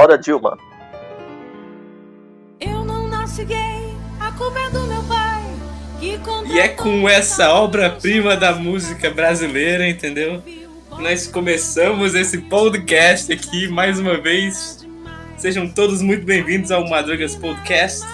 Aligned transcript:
Fora 0.00 0.16
Dilma. 0.16 0.56
Eu 2.58 2.86
não 2.86 3.06
nasci 3.06 3.44
gay, 3.44 3.94
a 4.18 4.32
culpa 4.32 4.58
é 4.58 4.70
do 4.70 4.80
meu 4.84 5.02
pai. 5.02 5.44
Que 6.00 6.18
E 6.50 6.58
é 6.58 6.68
com 6.68 7.06
essa 7.06 7.52
obra-prima 7.52 8.34
da 8.34 8.54
música 8.54 9.10
brasileira, 9.10 9.86
entendeu? 9.86 10.42
Nós 10.98 11.26
começamos 11.26 12.14
esse 12.14 12.38
podcast 12.38 13.30
aqui 13.30 13.68
mais 13.68 13.98
uma 13.98 14.18
vez. 14.18 14.88
Sejam 15.36 15.68
todos 15.68 16.00
muito 16.00 16.24
bem-vindos 16.24 16.72
ao 16.72 16.88
Madrugas 16.88 17.36
Podcast. 17.36 18.06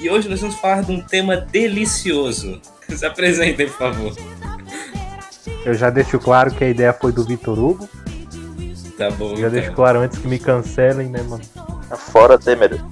E 0.00 0.08
hoje 0.08 0.28
nós 0.28 0.40
vamos 0.40 0.54
falar 0.60 0.84
de 0.84 0.92
um 0.92 1.00
tema 1.00 1.38
delicioso. 1.38 2.60
Se 2.88 3.04
apresentem, 3.04 3.66
por 3.66 3.76
favor. 3.76 4.16
Eu 5.66 5.74
já 5.74 5.90
deixo 5.90 6.20
claro 6.20 6.52
que 6.52 6.62
a 6.62 6.68
ideia 6.68 6.92
foi 6.92 7.10
do 7.10 7.24
Vitor 7.24 7.58
Hugo. 7.58 7.88
Tá 9.00 9.10
bom. 9.10 9.30
Já 9.30 9.46
então. 9.46 9.50
deixo 9.50 9.72
claro 9.72 10.00
antes 10.00 10.18
que 10.18 10.28
me 10.28 10.38
cancelem, 10.38 11.08
né, 11.08 11.22
mano? 11.22 11.42
Fora 12.12 12.38
Temer. 12.38 12.74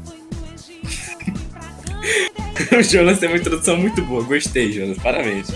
o 2.73 2.83
Jonas 2.83 3.19
tem 3.19 3.29
uma 3.29 3.37
introdução 3.37 3.77
muito 3.77 4.01
boa. 4.01 4.23
Gostei, 4.23 4.73
Jonas. 4.73 4.97
Parabéns. 4.97 5.49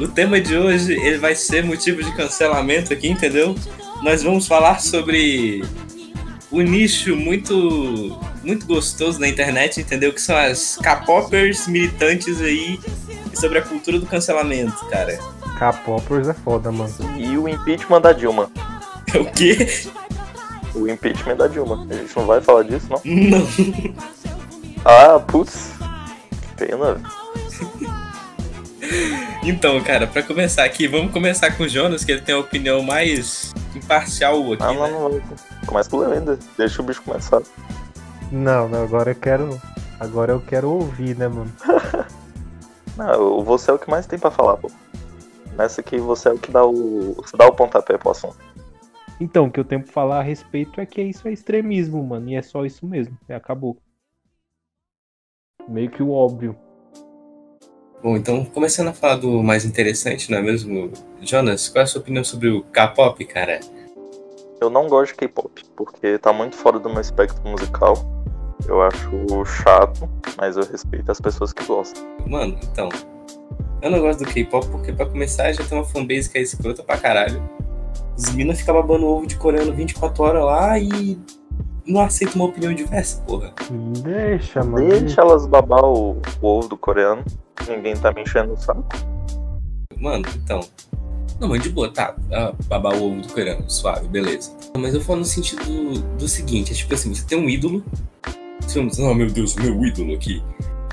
O 0.00 0.08
tema 0.08 0.40
de 0.40 0.56
hoje 0.56 0.94
ele 0.94 1.16
vai 1.18 1.36
ser 1.36 1.62
motivo 1.62 2.02
de 2.02 2.10
cancelamento 2.16 2.92
aqui, 2.92 3.08
entendeu? 3.08 3.54
Nós 4.02 4.24
vamos 4.24 4.48
falar 4.48 4.80
sobre 4.80 5.62
o 6.50 6.60
nicho 6.60 7.14
muito 7.14 8.18
muito 8.42 8.66
gostoso 8.66 9.20
na 9.20 9.28
internet, 9.28 9.80
entendeu? 9.80 10.12
Que 10.12 10.20
são 10.20 10.36
as 10.36 10.76
K-popers 10.76 11.68
militantes 11.68 12.40
aí 12.40 12.80
sobre 13.32 13.58
a 13.58 13.62
cultura 13.62 14.00
do 14.00 14.06
cancelamento, 14.06 14.84
cara. 14.86 15.16
K-popers 15.56 16.26
é 16.26 16.34
foda, 16.34 16.72
mano. 16.72 16.92
E 17.16 17.38
o 17.38 17.48
impeachment 17.48 18.00
da 18.00 18.12
Dilma. 18.12 18.50
O 19.18 19.24
quê? 19.32 19.66
O 20.74 20.88
impeachment 20.88 21.36
da 21.36 21.46
Dilma. 21.46 21.86
A 21.90 21.94
gente 21.94 22.16
não 22.16 22.26
vai 22.26 22.40
falar 22.40 22.62
disso, 22.64 22.86
não? 22.90 23.00
Não. 23.04 23.46
Ah, 24.84 25.18
putz. 25.18 25.72
Que 26.56 26.66
pena. 26.66 27.00
Então, 29.42 29.80
cara, 29.82 30.06
pra 30.06 30.22
começar 30.22 30.64
aqui, 30.64 30.86
vamos 30.86 31.12
começar 31.12 31.56
com 31.56 31.62
o 31.62 31.68
Jonas, 31.68 32.04
que 32.04 32.12
ele 32.12 32.20
tem 32.20 32.34
a 32.34 32.38
opinião 32.38 32.82
mais 32.82 33.54
imparcial 33.74 34.52
aqui. 34.52 34.62
Ah, 34.62 34.72
né? 34.72 34.74
não, 34.74 34.90
não, 34.90 35.08
não. 35.10 35.22
Começa 35.66 35.88
com 35.88 35.98
o 35.98 36.10
ainda. 36.10 36.38
Deixa 36.56 36.82
o 36.82 36.84
bicho 36.84 37.02
começar. 37.02 37.40
Não, 38.30 38.68
não, 38.68 38.82
agora 38.82 39.10
eu 39.10 39.14
quero. 39.14 39.60
Agora 39.98 40.32
eu 40.32 40.40
quero 40.40 40.70
ouvir, 40.70 41.16
né, 41.16 41.28
mano? 41.28 41.52
Não, 42.96 43.44
você 43.44 43.70
é 43.70 43.74
o 43.74 43.78
que 43.78 43.88
mais 43.88 44.06
tem 44.06 44.18
pra 44.18 44.30
falar, 44.30 44.56
pô. 44.56 44.70
Nessa 45.56 45.80
aqui 45.80 45.98
você 45.98 46.28
é 46.28 46.32
o 46.32 46.38
que 46.38 46.50
dá 46.50 46.64
o. 46.64 47.14
Você 47.16 47.36
dá 47.36 47.46
o 47.46 47.52
pontapé 47.52 47.96
pro 47.96 48.10
assunto. 48.10 48.36
Então, 49.20 49.46
o 49.46 49.50
que 49.50 49.58
eu 49.58 49.64
tenho 49.64 49.82
pra 49.82 49.92
falar 49.92 50.20
a 50.20 50.22
respeito 50.22 50.80
é 50.80 50.86
que 50.86 51.02
isso 51.02 51.26
é 51.26 51.32
extremismo, 51.32 52.02
mano. 52.02 52.30
E 52.30 52.36
é 52.36 52.42
só 52.42 52.64
isso 52.64 52.86
mesmo. 52.86 53.18
E 53.28 53.32
acabou. 53.32 53.76
Meio 55.68 55.90
que 55.90 56.02
o 56.02 56.10
óbvio. 56.10 56.56
Bom, 58.00 58.16
então, 58.16 58.44
começando 58.44 58.88
a 58.88 58.92
falar 58.92 59.16
do 59.16 59.42
mais 59.42 59.64
interessante, 59.64 60.30
não 60.30 60.38
é 60.38 60.42
mesmo? 60.42 60.92
Jonas, 61.20 61.68
qual 61.68 61.80
é 61.80 61.82
a 61.82 61.86
sua 61.86 62.00
opinião 62.00 62.22
sobre 62.22 62.48
o 62.48 62.62
K-pop, 62.62 63.24
cara? 63.24 63.58
Eu 64.60 64.70
não 64.70 64.86
gosto 64.86 65.12
de 65.12 65.18
K-pop, 65.18 65.64
porque 65.76 66.16
tá 66.18 66.32
muito 66.32 66.54
fora 66.54 66.78
do 66.78 66.88
meu 66.88 67.00
espectro 67.00 67.42
musical. 67.48 67.96
Eu 68.68 68.80
acho 68.82 69.44
chato, 69.44 70.08
mas 70.36 70.56
eu 70.56 70.64
respeito 70.64 71.10
as 71.10 71.20
pessoas 71.20 71.52
que 71.52 71.64
gostam. 71.64 72.04
Mano, 72.24 72.56
então. 72.70 72.88
Eu 73.82 73.90
não 73.90 74.00
gosto 74.00 74.24
do 74.24 74.30
K-pop 74.32 74.66
porque, 74.68 74.92
pra 74.92 75.06
começar, 75.06 75.52
já 75.52 75.64
tem 75.64 75.76
uma 75.76 75.84
fanbase 75.84 76.30
que 76.30 76.38
é 76.38 76.42
escrota 76.42 76.84
pra 76.84 76.98
caralho. 76.98 77.42
Os 78.18 78.34
minas 78.34 78.58
ficam 78.58 78.74
babando 78.74 79.06
ovo 79.06 79.26
de 79.28 79.36
coreano 79.36 79.72
24 79.72 80.24
horas 80.24 80.44
lá 80.44 80.76
e 80.76 81.16
não 81.86 82.00
aceita 82.00 82.34
uma 82.34 82.46
opinião 82.46 82.74
diversa, 82.74 83.22
porra. 83.22 83.54
Deixa, 84.02 84.64
mano. 84.64 84.88
Deixa 84.88 85.20
elas 85.20 85.46
babar 85.46 85.84
o, 85.84 86.20
o 86.42 86.46
ovo 86.46 86.68
do 86.68 86.76
coreano. 86.76 87.24
Ninguém 87.68 87.96
tá 87.96 88.12
me 88.12 88.22
enchendo 88.22 88.54
o 88.54 88.56
saco. 88.56 88.84
Mano, 89.96 90.24
então. 90.34 90.60
Não, 91.38 91.48
mas 91.48 91.62
de 91.62 91.70
boa, 91.70 91.92
tá. 91.92 92.16
ah, 92.32 92.52
babar 92.66 92.94
o 92.94 93.12
ovo 93.12 93.20
do 93.20 93.32
coreano, 93.32 93.70
suave, 93.70 94.08
beleza. 94.08 94.52
Mas 94.76 94.94
eu 94.94 95.00
falo 95.00 95.20
no 95.20 95.24
sentido 95.24 95.64
do, 95.64 96.00
do 96.16 96.28
seguinte: 96.28 96.72
é 96.72 96.74
tipo 96.74 96.92
assim, 96.92 97.14
você 97.14 97.24
tem 97.24 97.38
um 97.38 97.48
ídolo. 97.48 97.84
Você 98.60 98.82
não, 98.82 99.10
oh, 99.10 99.14
meu 99.14 99.28
Deus, 99.28 99.54
meu 99.54 99.84
ídolo 99.84 100.14
aqui. 100.14 100.42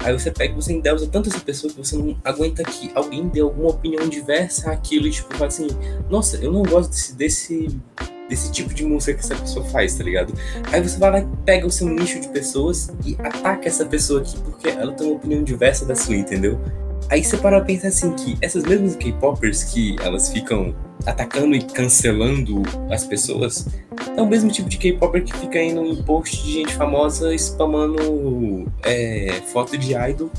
Aí 0.05 0.13
você 0.13 0.29
pega 0.29 0.53
você 0.53 0.71
endeusa 0.71 1.07
tanto 1.07 1.29
essa 1.29 1.39
pessoa 1.39 1.73
que 1.73 1.79
você 1.79 1.97
não 1.97 2.15
aguenta 2.23 2.63
que 2.63 2.91
alguém 2.93 3.27
dê 3.27 3.39
alguma 3.39 3.71
opinião 3.71 4.07
diversa 4.07 4.71
àquilo 4.71 5.07
e 5.07 5.09
tipo, 5.09 5.33
fala 5.33 5.47
assim, 5.47 5.67
nossa, 6.11 6.37
eu 6.37 6.51
não 6.51 6.61
gosto 6.61 6.91
desse, 6.91 7.15
desse, 7.15 7.81
desse 8.29 8.51
tipo 8.51 8.71
de 8.71 8.85
música 8.85 9.15
que 9.15 9.21
essa 9.21 9.35
pessoa 9.35 9.65
faz, 9.65 9.95
tá 9.95 10.03
ligado? 10.03 10.31
Aí 10.71 10.79
você 10.79 10.99
vai 10.99 11.09
lá 11.09 11.19
e 11.21 11.27
pega 11.43 11.65
o 11.65 11.71
seu 11.71 11.89
nicho 11.89 12.19
de 12.19 12.27
pessoas 12.27 12.93
e 13.03 13.15
ataca 13.15 13.67
essa 13.67 13.83
pessoa 13.83 14.21
aqui 14.21 14.39
porque 14.41 14.67
ela 14.69 14.93
tem 14.93 15.07
uma 15.07 15.15
opinião 15.15 15.43
diversa 15.43 15.87
da 15.87 15.95
sua, 15.95 16.15
entendeu? 16.15 16.61
Aí 17.09 17.23
você 17.23 17.35
para 17.35 17.59
pensar 17.61 17.87
assim 17.87 18.13
que 18.13 18.37
essas 18.41 18.63
mesmas 18.63 18.95
K-popers 18.95 19.63
que 19.63 19.95
elas 20.01 20.29
ficam 20.29 20.75
atacando 21.05 21.55
e 21.55 21.61
cancelando 21.61 22.63
as 22.91 23.03
pessoas 23.03 23.67
é 24.15 24.21
o 24.21 24.25
mesmo 24.25 24.51
tipo 24.51 24.69
de 24.69 24.77
K-popper 24.77 25.23
que 25.23 25.33
fica 25.33 25.61
indo 25.61 25.83
em 25.85 26.01
post 26.03 26.43
de 26.43 26.53
gente 26.53 26.73
famosa 26.75 27.33
spamando 27.35 28.71
é, 28.83 29.41
foto 29.51 29.77
de 29.77 29.93
idol, 29.93 30.29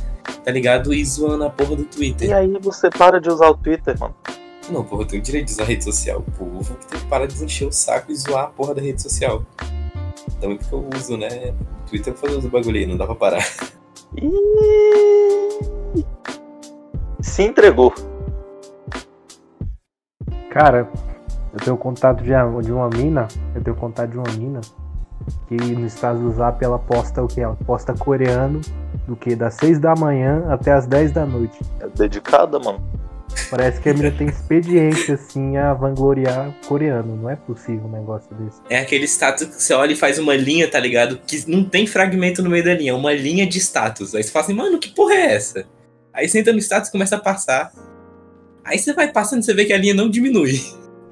tá 0.44 0.50
ligado? 0.50 0.92
E 0.94 1.04
zoando 1.04 1.44
a 1.44 1.50
porra 1.50 1.76
do 1.76 1.84
Twitter. 1.84 2.28
E 2.28 2.32
aí 2.32 2.58
você 2.60 2.90
para 2.90 3.20
de 3.20 3.28
usar 3.28 3.48
o 3.50 3.56
Twitter, 3.56 3.98
mano. 3.98 4.14
Não, 4.70 4.82
porra, 4.82 5.02
eu 5.02 5.06
tenho 5.06 5.22
direito 5.22 5.46
de 5.46 5.52
usar 5.52 5.62
a 5.62 5.66
rede 5.66 5.84
social. 5.84 6.24
O 6.26 6.30
povo 6.32 6.74
que 6.74 6.86
tem 6.86 6.98
que 6.98 7.06
parar 7.06 7.26
de 7.26 7.44
encher 7.44 7.68
o 7.68 7.72
saco 7.72 8.10
e 8.10 8.16
zoar 8.16 8.44
a 8.44 8.48
porra 8.48 8.74
da 8.74 8.82
rede 8.82 9.00
social. 9.00 9.44
Também 10.40 10.56
porque 10.58 10.74
eu 10.74 10.88
uso, 10.96 11.16
né? 11.16 11.54
Twitter 11.88 12.12
pra 12.12 12.28
fazer 12.28 12.38
os 12.38 12.46
bagulho 12.46 12.78
aí, 12.78 12.86
não 12.86 12.96
dá 12.96 13.06
pra 13.06 13.14
parar. 13.14 13.46
Se 17.20 17.42
entregou. 17.42 17.94
Cara, 20.56 20.88
eu 21.52 21.60
tenho 21.62 21.76
contato 21.76 22.22
de, 22.22 22.30
de 22.64 22.72
uma 22.72 22.88
mina. 22.88 23.28
Eu 23.54 23.62
tenho 23.62 23.76
contato 23.76 24.08
de 24.08 24.16
uma 24.16 24.32
mina. 24.38 24.62
Que 25.46 25.54
no 25.54 25.86
estado 25.86 26.18
do 26.18 26.32
zap 26.32 26.64
ela 26.64 26.78
posta 26.78 27.22
o 27.22 27.28
que? 27.28 27.42
Ela 27.42 27.58
posta 27.66 27.92
coreano 27.92 28.62
do 29.06 29.14
que? 29.14 29.36
Das 29.36 29.52
6 29.56 29.78
da 29.78 29.94
manhã 29.94 30.46
até 30.48 30.72
as 30.72 30.86
10 30.86 31.12
da 31.12 31.26
noite. 31.26 31.58
É 31.78 31.88
dedicada, 31.88 32.58
mano. 32.58 32.82
Parece 33.50 33.82
que 33.82 33.90
a 33.90 33.92
mina 33.92 34.10
tem 34.10 34.28
expediente, 34.28 35.12
assim, 35.12 35.58
a 35.58 35.74
vangloriar 35.74 36.54
coreano. 36.66 37.16
Não 37.16 37.28
é 37.28 37.36
possível 37.36 37.84
um 37.84 37.92
negócio 37.92 38.34
desse. 38.36 38.62
É 38.70 38.78
aquele 38.78 39.04
status 39.04 39.48
que 39.48 39.62
você 39.62 39.74
olha 39.74 39.92
e 39.92 39.96
faz 39.96 40.18
uma 40.18 40.34
linha, 40.34 40.70
tá 40.70 40.80
ligado? 40.80 41.18
Que 41.18 41.44
não 41.50 41.64
tem 41.64 41.86
fragmento 41.86 42.42
no 42.42 42.48
meio 42.48 42.64
da 42.64 42.72
linha, 42.72 42.92
é 42.92 42.94
uma 42.94 43.12
linha 43.12 43.46
de 43.46 43.58
status. 43.58 44.14
Aí 44.14 44.22
você 44.22 44.30
fala 44.30 44.46
assim, 44.46 44.54
mano, 44.54 44.78
que 44.78 44.88
porra 44.88 45.12
é 45.12 45.34
essa? 45.34 45.66
Aí 46.14 46.26
você 46.26 46.38
entra 46.38 46.54
no 46.54 46.58
status 46.60 46.88
e 46.88 46.92
começa 46.92 47.16
a 47.16 47.20
passar. 47.20 47.70
Aí 48.66 48.78
você 48.78 48.92
vai 48.92 49.12
passando 49.12 49.42
e 49.42 49.44
você 49.44 49.54
vê 49.54 49.64
que 49.64 49.72
a 49.72 49.78
linha 49.78 49.94
não 49.94 50.10
diminui. 50.10 50.60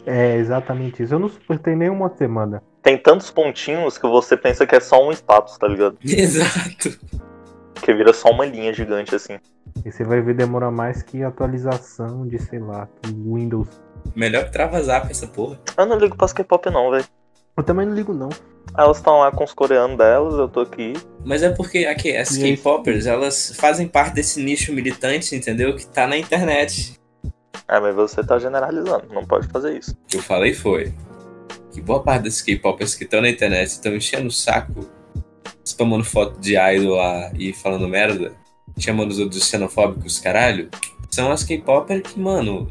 É 0.04 0.36
exatamente 0.36 1.02
isso. 1.02 1.14
Eu 1.14 1.20
não 1.20 1.28
suportei 1.28 1.76
nenhuma 1.76 2.12
semana. 2.16 2.60
Tem 2.82 2.98
tantos 2.98 3.30
pontinhos 3.30 3.96
que 3.96 4.06
você 4.06 4.36
pensa 4.36 4.66
que 4.66 4.74
é 4.74 4.80
só 4.80 5.06
um 5.06 5.12
status, 5.12 5.56
tá 5.56 5.68
ligado? 5.68 5.96
Exato. 6.04 6.98
Que 7.80 7.94
vira 7.94 8.12
só 8.12 8.30
uma 8.30 8.44
linha 8.44 8.74
gigante 8.74 9.14
assim. 9.14 9.38
E 9.84 9.92
você 9.92 10.02
vai 10.02 10.20
ver 10.20 10.34
demora 10.34 10.70
mais 10.70 11.02
que 11.02 11.22
atualização 11.22 12.26
de, 12.26 12.38
sei 12.40 12.58
lá, 12.58 12.88
do 13.02 13.34
Windows. 13.34 13.68
Melhor 14.16 14.44
que 14.44 14.52
trava 14.52 14.82
zap 14.82 15.10
essa 15.10 15.26
porra. 15.26 15.58
Eu 15.78 15.86
não 15.86 15.96
ligo 15.96 16.16
pra 16.16 16.28
K-pop 16.28 16.70
não, 16.70 16.90
velho. 16.90 17.04
Eu 17.56 17.62
também 17.62 17.86
não 17.86 17.94
ligo, 17.94 18.12
não. 18.12 18.30
Elas 18.76 18.96
estão 18.96 19.20
lá 19.20 19.30
com 19.30 19.44
os 19.44 19.54
coreanos 19.54 19.96
delas, 19.96 20.34
eu 20.34 20.48
tô 20.48 20.60
aqui. 20.60 20.94
Mas 21.24 21.42
é 21.42 21.50
porque 21.50 21.86
aqui, 21.86 22.16
as? 22.16 22.36
K-popers, 22.36 23.06
elas 23.06 23.54
fazem 23.56 23.86
parte 23.86 24.14
desse 24.14 24.42
nicho 24.42 24.72
militante, 24.72 25.36
entendeu? 25.36 25.76
Que 25.76 25.86
tá 25.86 26.06
na 26.06 26.16
internet. 26.18 26.98
É, 27.68 27.80
mas 27.80 27.94
você 27.94 28.22
tá 28.22 28.38
generalizando, 28.38 29.06
não 29.12 29.24
pode 29.24 29.48
fazer 29.48 29.78
isso. 29.78 29.92
O 29.92 30.06
que 30.06 30.16
eu 30.18 30.22
falei 30.22 30.52
foi 30.52 30.92
que 31.72 31.80
boa 31.80 32.02
parte 32.02 32.22
desses 32.22 32.42
K-popers 32.42 32.94
que 32.94 33.04
estão 33.04 33.20
na 33.20 33.28
internet 33.28 33.68
estão 33.68 33.94
enchendo 33.94 34.28
o 34.28 34.32
saco, 34.32 34.88
spamando 35.64 36.04
foto 36.04 36.38
de 36.38 36.56
idol 36.56 36.96
lá 36.96 37.32
e 37.34 37.52
falando 37.52 37.88
merda, 37.88 38.34
chamando 38.78 39.10
os 39.10 39.18
outros 39.18 39.40
de 39.40 39.46
xenofóbicos, 39.46 40.20
caralho, 40.20 40.68
são 41.10 41.32
as 41.32 41.42
K-popers 41.42 42.02
que, 42.02 42.20
mano, 42.20 42.70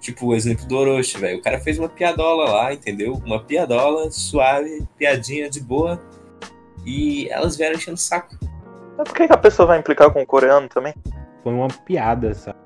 tipo 0.00 0.26
o 0.26 0.34
exemplo 0.34 0.66
do 0.66 0.76
Orochi, 0.76 1.18
velho. 1.18 1.38
O 1.38 1.42
cara 1.42 1.60
fez 1.60 1.78
uma 1.78 1.88
piadola 1.88 2.50
lá, 2.50 2.72
entendeu? 2.72 3.14
Uma 3.24 3.42
piadola 3.42 4.10
suave, 4.10 4.86
piadinha 4.98 5.48
de 5.48 5.60
boa, 5.60 6.00
e 6.84 7.28
elas 7.28 7.56
vieram 7.56 7.76
enchendo 7.76 7.96
o 7.96 8.00
saco. 8.00 8.36
Mas 8.98 9.08
por 9.08 9.16
que, 9.16 9.26
que 9.26 9.32
a 9.32 9.38
pessoa 9.38 9.66
vai 9.66 9.78
implicar 9.78 10.10
com 10.10 10.20
o 10.20 10.26
coreano 10.26 10.68
também? 10.68 10.94
Foi 11.42 11.52
uma 11.52 11.68
piada, 11.68 12.34
sabe? 12.34 12.58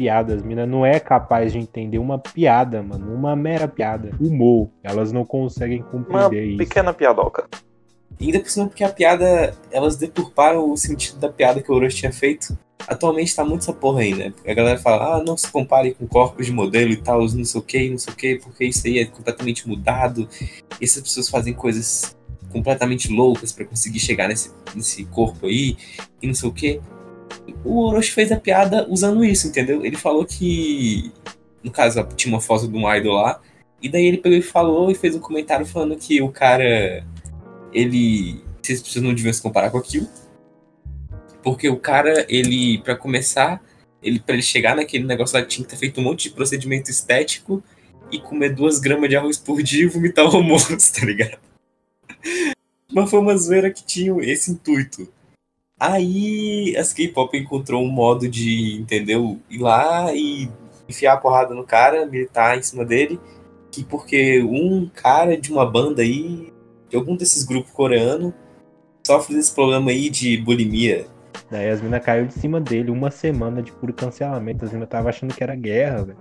Piadas, 0.00 0.42
mina 0.42 0.64
não 0.64 0.86
é 0.86 0.98
capaz 0.98 1.52
de 1.52 1.58
entender 1.58 1.98
uma 1.98 2.18
piada, 2.18 2.82
mano. 2.82 3.14
Uma 3.14 3.36
mera 3.36 3.68
piada. 3.68 4.12
Humor. 4.18 4.70
Elas 4.82 5.12
não 5.12 5.26
conseguem 5.26 5.82
Uma 5.82 5.90
compreender 5.90 6.46
isso. 6.46 6.56
pequena 6.56 6.94
piadoca. 6.94 7.46
E 8.18 8.24
ainda 8.24 8.40
por 8.40 8.48
cima 8.48 8.66
porque 8.66 8.82
a 8.82 8.88
piada, 8.88 9.54
elas 9.70 9.96
deturparam 9.96 10.72
o 10.72 10.74
sentido 10.74 11.18
da 11.18 11.28
piada 11.28 11.60
que 11.60 11.70
o 11.70 11.74
Orochi 11.74 11.98
tinha 11.98 12.12
feito. 12.14 12.56
atualmente 12.88 13.36
tá 13.36 13.44
muito 13.44 13.60
essa 13.60 13.74
porra 13.74 14.00
aí, 14.00 14.14
né? 14.14 14.32
A 14.46 14.54
galera 14.54 14.78
fala, 14.78 15.16
ah, 15.16 15.22
não 15.22 15.36
se 15.36 15.50
compare 15.50 15.92
com 15.92 16.06
corpos 16.06 16.46
de 16.46 16.52
modelo 16.52 16.92
e 16.92 16.96
tal, 16.96 17.20
não 17.20 17.44
sei 17.44 17.60
o 17.60 17.62
que, 17.62 17.90
não 17.90 17.98
sei 17.98 18.14
o 18.14 18.16
que, 18.16 18.36
porque 18.36 18.64
isso 18.64 18.86
aí 18.86 19.00
é 19.00 19.04
completamente 19.04 19.68
mudado. 19.68 20.26
Essas 20.80 21.02
pessoas 21.02 21.28
fazem 21.28 21.52
coisas 21.52 22.16
completamente 22.50 23.12
loucas 23.12 23.52
para 23.52 23.66
conseguir 23.66 24.00
chegar 24.00 24.28
nesse, 24.28 24.50
nesse 24.74 25.04
corpo 25.04 25.46
aí 25.46 25.76
e 26.22 26.26
não 26.26 26.32
sei 26.32 26.48
o 26.48 26.52
que. 26.54 26.80
O 27.64 27.86
Orochi 27.86 28.12
fez 28.12 28.32
a 28.32 28.36
piada 28.36 28.86
usando 28.88 29.24
isso, 29.24 29.48
entendeu? 29.48 29.84
Ele 29.84 29.96
falou 29.96 30.24
que, 30.24 31.12
no 31.62 31.70
caso, 31.70 32.02
tinha 32.16 32.34
uma 32.34 32.40
foto 32.40 32.68
de 32.68 32.76
um 32.76 32.92
idol 32.94 33.14
lá, 33.14 33.40
e 33.82 33.88
daí 33.88 34.04
ele 34.04 34.18
pegou 34.18 34.38
e 34.38 34.42
falou 34.42 34.90
e 34.90 34.94
fez 34.94 35.14
um 35.14 35.20
comentário 35.20 35.64
falando 35.64 35.96
que 35.96 36.20
o 36.20 36.30
cara, 36.30 37.04
ele, 37.72 38.42
pessoas 38.62 38.96
não 38.96 39.14
deviam 39.14 39.32
se 39.32 39.42
comparar 39.42 39.70
com 39.70 39.78
aquilo, 39.78 40.08
porque 41.42 41.68
o 41.68 41.76
cara, 41.76 42.26
ele, 42.28 42.78
para 42.78 42.96
começar, 42.96 43.62
ele 44.02 44.18
para 44.18 44.34
ele 44.34 44.42
chegar 44.42 44.76
naquele 44.76 45.04
negócio 45.04 45.38
lá, 45.38 45.44
tinha 45.44 45.64
que 45.64 45.70
ter 45.70 45.78
feito 45.78 46.00
um 46.00 46.04
monte 46.04 46.28
de 46.28 46.34
procedimento 46.34 46.90
estético 46.90 47.62
e 48.10 48.18
comer 48.18 48.54
duas 48.54 48.78
gramas 48.78 49.08
de 49.08 49.16
arroz 49.16 49.36
por 49.36 49.62
dia 49.62 49.84
e 49.84 49.88
vomitar 49.88 50.24
o 50.24 50.36
almoço, 50.36 50.76
tá 50.92 51.06
ligado? 51.06 51.38
Mas 52.92 53.08
foi 53.08 53.20
uma 53.20 53.36
zoeira 53.36 53.70
que 53.70 53.84
tinha 53.84 54.12
esse 54.22 54.50
intuito. 54.50 55.08
Aí 55.80 56.76
as 56.76 56.92
K-pop 56.92 57.34
encontrou 57.38 57.82
um 57.82 57.90
modo 57.90 58.28
de, 58.28 58.78
entendeu? 58.78 59.40
Ir 59.48 59.58
lá 59.60 60.12
e 60.14 60.50
enfiar 60.86 61.14
a 61.14 61.16
porrada 61.16 61.54
no 61.54 61.64
cara, 61.64 62.04
militar 62.04 62.58
em 62.58 62.62
cima 62.62 62.84
dele. 62.84 63.18
Que 63.72 63.82
porque 63.82 64.42
um 64.42 64.90
cara 64.92 65.38
de 65.38 65.50
uma 65.50 65.64
banda 65.64 66.02
aí, 66.02 66.52
de 66.90 66.96
algum 66.96 67.16
desses 67.16 67.44
grupos 67.44 67.72
coreanos, 67.72 68.34
sofre 69.06 69.34
desse 69.34 69.54
problema 69.54 69.90
aí 69.90 70.10
de 70.10 70.36
bulimia. 70.36 71.06
Daí 71.50 71.70
as 71.70 71.80
minas 71.80 72.04
caiu 72.04 72.26
de 72.26 72.34
cima 72.34 72.60
dele, 72.60 72.90
uma 72.90 73.10
semana 73.10 73.62
de 73.62 73.72
puro 73.72 73.94
cancelamento. 73.94 74.66
As 74.66 74.72
minas 74.72 74.88
tava 74.88 75.08
achando 75.08 75.34
que 75.34 75.42
era 75.42 75.54
guerra, 75.56 76.04
velho. 76.04 76.18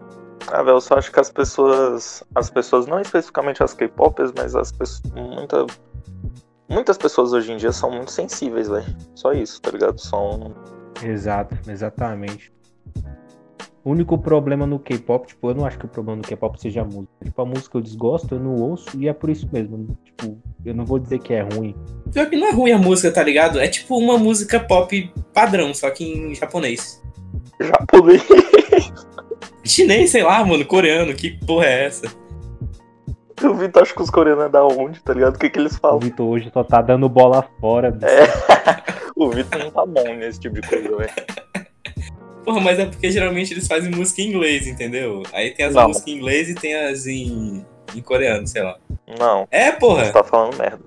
Ah, 0.47 0.63
velho, 0.63 0.77
eu 0.77 0.81
só 0.81 0.95
acho 0.95 1.11
que 1.11 1.19
as 1.19 1.29
pessoas. 1.29 2.23
As 2.33 2.49
pessoas, 2.49 2.87
não 2.87 3.01
especificamente 3.01 3.61
as 3.61 3.73
K-popers, 3.73 4.31
mas 4.35 4.55
as 4.55 4.71
pessoas. 4.71 5.01
Muita, 5.13 5.67
muitas 6.69 6.97
pessoas 6.97 7.33
hoje 7.33 7.51
em 7.51 7.57
dia 7.57 7.71
são 7.71 7.91
muito 7.91 8.11
sensíveis, 8.11 8.69
velho. 8.69 8.85
Só 9.15 9.33
isso, 9.33 9.61
tá 9.61 9.71
ligado? 9.71 9.99
São. 9.99 10.53
Exato, 11.03 11.57
exatamente. 11.69 12.51
O 13.83 13.91
único 13.91 14.17
problema 14.17 14.67
no 14.67 14.77
K-pop, 14.77 15.25
tipo, 15.27 15.49
eu 15.49 15.55
não 15.55 15.65
acho 15.65 15.79
que 15.79 15.85
o 15.85 15.89
problema 15.89 16.17
no 16.17 16.27
K-pop 16.27 16.59
seja 16.59 16.81
a 16.81 16.85
música. 16.85 17.13
Tipo, 17.23 17.41
a 17.41 17.45
música 17.45 17.77
eu 17.77 17.81
desgosto, 17.81 18.35
eu 18.35 18.39
não 18.39 18.55
ouço, 18.55 18.89
e 18.99 19.07
é 19.07 19.13
por 19.13 19.29
isso 19.29 19.49
mesmo. 19.51 19.97
Tipo, 20.03 20.37
eu 20.65 20.75
não 20.75 20.85
vou 20.85 20.99
dizer 20.99 21.19
que 21.19 21.33
é 21.33 21.41
ruim. 21.41 21.73
Pior 22.11 22.29
que 22.29 22.35
não 22.35 22.47
é 22.47 22.51
ruim 22.51 22.71
a 22.71 22.77
música, 22.77 23.11
tá 23.11 23.23
ligado? 23.23 23.59
É 23.59 23.67
tipo 23.67 23.97
uma 23.97 24.17
música 24.17 24.59
pop 24.59 25.11
padrão, 25.33 25.73
só 25.73 25.89
que 25.89 26.03
em 26.03 26.35
japonês. 26.35 27.01
Japonês. 27.59 28.21
Chinês, 29.63 30.09
sei 30.11 30.23
lá, 30.23 30.43
mano, 30.43 30.65
coreano, 30.65 31.13
que 31.13 31.31
porra 31.45 31.65
é 31.65 31.85
essa? 31.85 32.07
O 33.49 33.53
Vitor 33.55 33.81
acha 33.83 33.93
que 33.93 34.01
os 34.01 34.09
coreanos 34.09 34.45
é 34.45 34.49
da 34.49 34.63
onde, 34.65 34.99
tá 35.01 35.13
ligado? 35.13 35.35
O 35.35 35.39
que, 35.39 35.49
que 35.49 35.59
eles 35.59 35.75
O 35.75 35.79
falam? 35.79 35.99
Vitor 35.99 36.27
hoje 36.27 36.49
só 36.53 36.63
tá 36.63 36.81
dando 36.81 37.07
bola 37.09 37.43
fora. 37.59 37.91
bicho. 37.91 38.05
É. 38.11 38.23
o 39.15 39.29
Vitor 39.29 39.59
não 39.63 39.71
tá 39.71 39.85
bom 39.85 40.15
nesse 40.15 40.39
tipo 40.39 40.59
de 40.59 40.67
coisa, 40.67 40.95
velho. 40.95 41.09
Porra, 42.43 42.61
mas 42.61 42.79
é 42.79 42.85
porque 42.85 43.11
geralmente 43.11 43.53
eles 43.53 43.67
fazem 43.67 43.91
música 43.91 44.21
em 44.21 44.29
inglês, 44.29 44.65
entendeu? 44.67 45.23
Aí 45.33 45.51
tem 45.51 45.65
as 45.67 45.75
Não. 45.75 45.87
músicas 45.87 46.07
em 46.07 46.17
inglês 46.17 46.49
e 46.49 46.55
tem 46.55 46.75
as 46.75 47.05
em, 47.05 47.65
em 47.95 48.01
coreano, 48.01 48.47
sei 48.47 48.63
lá. 48.63 48.77
Não, 49.19 49.47
É, 49.51 49.71
você 49.71 49.77
porra! 49.77 50.11
tá 50.11 50.23
falando 50.23 50.57
merda. 50.57 50.79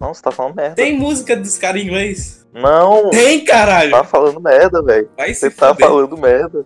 Não, 0.00 0.12
você 0.14 0.22
tá 0.22 0.30
falando 0.30 0.54
merda. 0.54 0.74
Tem 0.74 0.96
música 0.96 1.36
dos 1.36 1.56
caras 1.58 1.80
em 1.82 1.86
inglês? 1.86 2.46
Não, 2.54 3.10
Tem, 3.10 3.44
caralho! 3.44 3.90
tá 3.90 4.04
falando 4.04 4.40
merda, 4.40 4.82
velho. 4.82 5.08
Vai 5.16 5.34
Você 5.34 5.50
tá 5.50 5.74
falando 5.74 6.16
merda. 6.16 6.64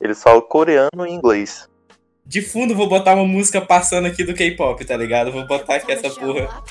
Eles 0.00 0.22
falam 0.22 0.40
coreano 0.42 1.06
e 1.06 1.10
inglês 1.10 1.68
De 2.25 2.41
fundo 2.41 2.75
vou 2.75 2.89
botar 2.89 3.15
uma 3.15 3.25
música 3.25 3.61
passando 3.61 4.07
aqui 4.07 4.23
do 4.23 4.33
K-pop, 4.33 4.83
tá 4.83 4.97
ligado? 4.97 5.31
Vou 5.31 5.47
botar 5.47 5.75
aqui 5.75 5.91
essa 5.91 6.09
porra. 6.09 6.63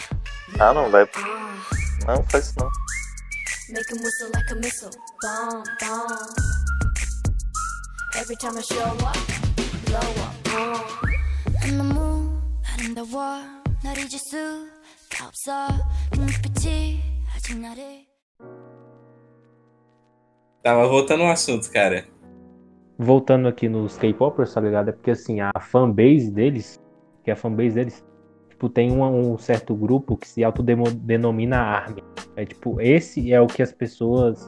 Ah, 0.58 0.72
não, 0.74 0.90
vai. 0.90 1.08
Não, 2.06 2.22
faz 2.24 2.48
isso 2.48 2.54
não. 2.58 2.70
Make 3.70 3.92
him 3.92 4.02
whistle 4.02 4.30
like 4.34 4.52
a 4.52 4.54
missile. 4.56 4.90
Bomb, 5.22 5.64
bomb. 5.80 6.34
Every 8.16 8.36
time 8.36 8.58
I 8.58 8.62
show 8.62 8.80
up, 8.82 9.18
blow 9.86 9.98
up. 9.98 10.50
Bomb. 10.50 11.06
너무 11.72 12.40
아름다워 12.62 13.40
날 13.82 13.98
잊을 13.98 14.18
수가 14.18 15.26
없어 15.26 15.66
그 16.12 16.20
눈빛이 16.20 17.02
아직 17.34 17.58
나를 17.58 18.06
Tá, 20.62 20.74
mas 20.74 20.88
voltando 20.88 21.22
ao 21.22 21.30
assunto, 21.30 21.70
cara. 21.70 22.04
Voltando 23.03 23.47
aqui 23.47 23.67
nos 23.67 23.97
K-popers, 23.97 24.53
tá 24.53 24.61
ligado? 24.61 24.89
É 24.89 24.91
porque 24.91 25.09
assim, 25.09 25.39
a 25.41 25.51
fanbase 25.59 26.29
deles, 26.29 26.79
que 27.23 27.31
é 27.31 27.33
a 27.33 27.35
fanbase 27.35 27.71
deles, 27.73 28.05
tipo, 28.47 28.69
tem 28.69 28.91
um, 28.91 29.33
um 29.33 29.37
certo 29.39 29.73
grupo 29.73 30.15
que 30.15 30.27
se 30.27 30.43
autodenomina 30.43 31.57
ARMY. 31.57 32.03
É 32.35 32.45
tipo, 32.45 32.79
esse 32.79 33.33
é 33.33 33.41
o 33.41 33.47
que 33.47 33.63
as 33.63 33.71
pessoas. 33.71 34.47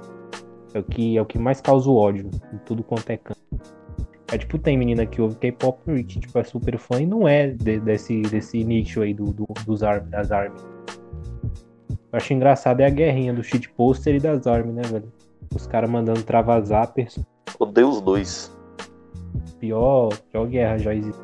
É 0.72 0.80
o 0.80 0.84
que, 0.84 1.18
é 1.18 1.22
o 1.22 1.26
que 1.26 1.40
mais 1.40 1.62
causa 1.62 1.90
o 1.90 1.96
ódio 1.96 2.30
em 2.54 2.58
tudo 2.60 2.84
quanto 2.84 3.10
é 3.10 3.18
canto. 3.18 3.40
É 4.32 4.38
tipo, 4.38 4.60
tem 4.60 4.78
menina 4.78 5.04
que 5.06 5.20
ouve 5.20 5.36
K-pop 5.38 5.80
e 5.92 6.04
que 6.04 6.20
tipo, 6.20 6.38
é 6.38 6.44
super 6.44 6.78
fã 6.78 7.02
e 7.02 7.08
não 7.08 7.28
é 7.28 7.48
de- 7.48 7.80
desse, 7.80 8.22
desse 8.22 8.64
nicho 8.64 9.02
aí 9.02 9.16
do, 9.16 9.34
do- 9.34 9.48
dos 9.66 9.82
ARMY, 9.82 10.10
das 10.12 10.32
ARMY. 10.32 10.56
Eu 11.90 12.18
acho 12.18 12.34
engraçado 12.34 12.82
é 12.82 12.86
a 12.86 12.90
guerrinha 12.92 13.34
do 13.34 13.44
shit 13.44 13.68
poster 13.72 14.14
e 14.16 14.20
das 14.20 14.46
ARMY, 14.46 14.74
né, 14.74 14.84
velho? 14.84 15.12
Os 15.56 15.66
caras 15.66 15.90
mandando 15.90 16.22
travar 16.22 16.64
zappers. 16.64 17.20
Odeio 17.60 17.90
os 17.90 18.02
dois. 18.02 18.52
Pior, 19.60 20.10
pior 20.32 20.48
guerra 20.48 20.78
já 20.78 20.94
existe. 20.94 21.22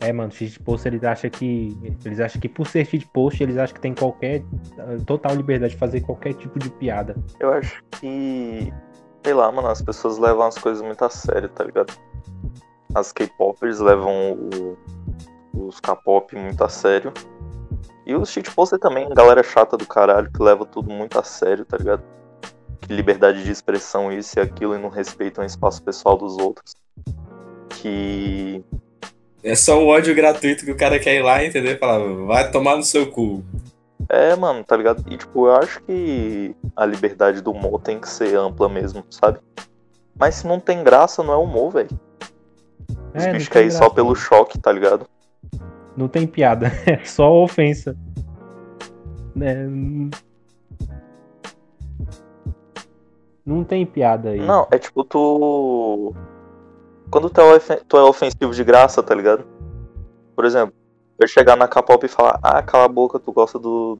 É, 0.00 0.12
mano, 0.12 0.30
shitpost 0.30 0.86
eles 0.86 1.02
acham 1.02 1.30
que. 1.30 1.76
Eles 2.04 2.20
acham 2.20 2.40
que 2.40 2.48
por 2.48 2.66
ser 2.66 2.84
shitpost, 2.84 3.42
eles 3.42 3.56
acham 3.56 3.74
que 3.74 3.80
tem 3.80 3.94
qualquer. 3.94 4.42
total 5.06 5.34
liberdade 5.34 5.72
de 5.72 5.78
fazer 5.78 6.00
qualquer 6.02 6.34
tipo 6.34 6.58
de 6.58 6.70
piada. 6.70 7.16
Eu 7.40 7.52
acho 7.52 7.82
que. 8.00 8.72
Sei 9.24 9.34
lá, 9.34 9.50
mano, 9.50 9.68
as 9.68 9.82
pessoas 9.82 10.18
levam 10.18 10.46
as 10.46 10.56
coisas 10.56 10.80
muito 10.82 11.04
a 11.04 11.10
sério, 11.10 11.48
tá 11.48 11.64
ligado? 11.64 11.92
As 12.94 13.10
K-popers 13.12 13.80
levam 13.80 14.34
o- 14.34 15.66
os 15.66 15.80
K-pop 15.80 16.36
muito 16.36 16.62
a 16.62 16.68
sério. 16.68 17.12
E 18.06 18.14
os 18.14 18.30
shitposter 18.30 18.78
também, 18.78 19.08
galera 19.08 19.42
chata 19.42 19.76
do 19.76 19.84
caralho, 19.84 20.30
que 20.30 20.40
leva 20.40 20.64
tudo 20.64 20.88
muito 20.90 21.18
a 21.18 21.24
sério, 21.24 21.64
tá 21.64 21.76
ligado? 21.76 22.02
Que 22.80 22.92
liberdade 22.94 23.42
de 23.42 23.50
expressão, 23.50 24.12
isso 24.12 24.38
e 24.38 24.40
aquilo, 24.40 24.76
e 24.76 24.78
não 24.78 24.88
respeitam 24.88 25.42
o 25.42 25.46
espaço 25.46 25.82
pessoal 25.82 26.16
dos 26.16 26.38
outros. 26.38 26.76
Que. 27.68 28.64
É 29.42 29.56
só 29.56 29.78
um 29.78 29.88
ódio 29.88 30.14
gratuito 30.14 30.64
que 30.64 30.70
o 30.70 30.76
cara 30.76 31.00
quer 31.00 31.16
ir 31.16 31.22
lá, 31.22 31.44
entendeu? 31.44 31.76
Falar, 31.78 31.98
vai 32.26 32.50
tomar 32.50 32.76
no 32.76 32.82
seu 32.84 33.10
cu. 33.10 33.44
É, 34.08 34.36
mano, 34.36 34.62
tá 34.62 34.76
ligado? 34.76 35.04
E 35.10 35.16
tipo, 35.16 35.48
eu 35.48 35.56
acho 35.56 35.82
que 35.82 36.54
a 36.76 36.86
liberdade 36.86 37.40
do 37.40 37.50
humor 37.50 37.80
tem 37.80 37.98
que 37.98 38.08
ser 38.08 38.36
ampla 38.36 38.68
mesmo, 38.68 39.04
sabe? 39.10 39.40
Mas 40.16 40.36
se 40.36 40.46
não 40.46 40.60
tem 40.60 40.84
graça, 40.84 41.24
não 41.24 41.34
é 41.34 41.36
humor, 41.36 41.72
velho. 41.72 42.00
Os 43.14 43.24
É, 43.24 43.32
bichos 43.32 43.48
caem 43.48 43.70
só 43.70 43.90
pelo 43.90 44.14
choque, 44.14 44.58
tá 44.58 44.70
ligado? 44.70 45.06
Não 45.96 46.08
tem 46.08 46.26
piada, 46.26 46.70
é 46.86 47.04
só 47.04 47.32
ofensa. 47.32 47.96
É, 49.40 49.66
hum. 49.66 50.10
Não 53.44 53.62
tem 53.62 53.86
piada 53.86 54.30
aí. 54.30 54.40
Não, 54.40 54.66
é 54.70 54.78
tipo 54.78 55.04
tu. 55.04 56.14
Quando 57.10 57.30
tu 57.30 57.40
é, 57.40 57.54
ofen- 57.54 57.80
tu 57.86 57.96
é 57.96 58.02
ofensivo 58.02 58.52
de 58.52 58.64
graça, 58.64 59.02
tá 59.02 59.14
ligado? 59.14 59.44
Por 60.34 60.44
exemplo, 60.44 60.74
eu 61.18 61.28
chegar 61.28 61.56
na 61.56 61.68
K-pop 61.68 62.04
e 62.04 62.08
falar, 62.08 62.38
ah, 62.42 62.60
cala 62.62 62.84
a 62.86 62.88
boca, 62.88 63.18
tu 63.20 63.32
gosta 63.32 63.58
do. 63.58 63.98